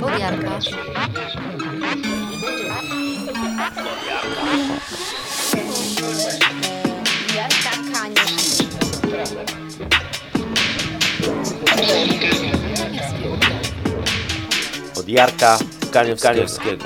Podjarka. 0.00 0.58
Od 14.98 15.08
Jarka 15.08 15.58
Kaniewskiego. 15.92 16.84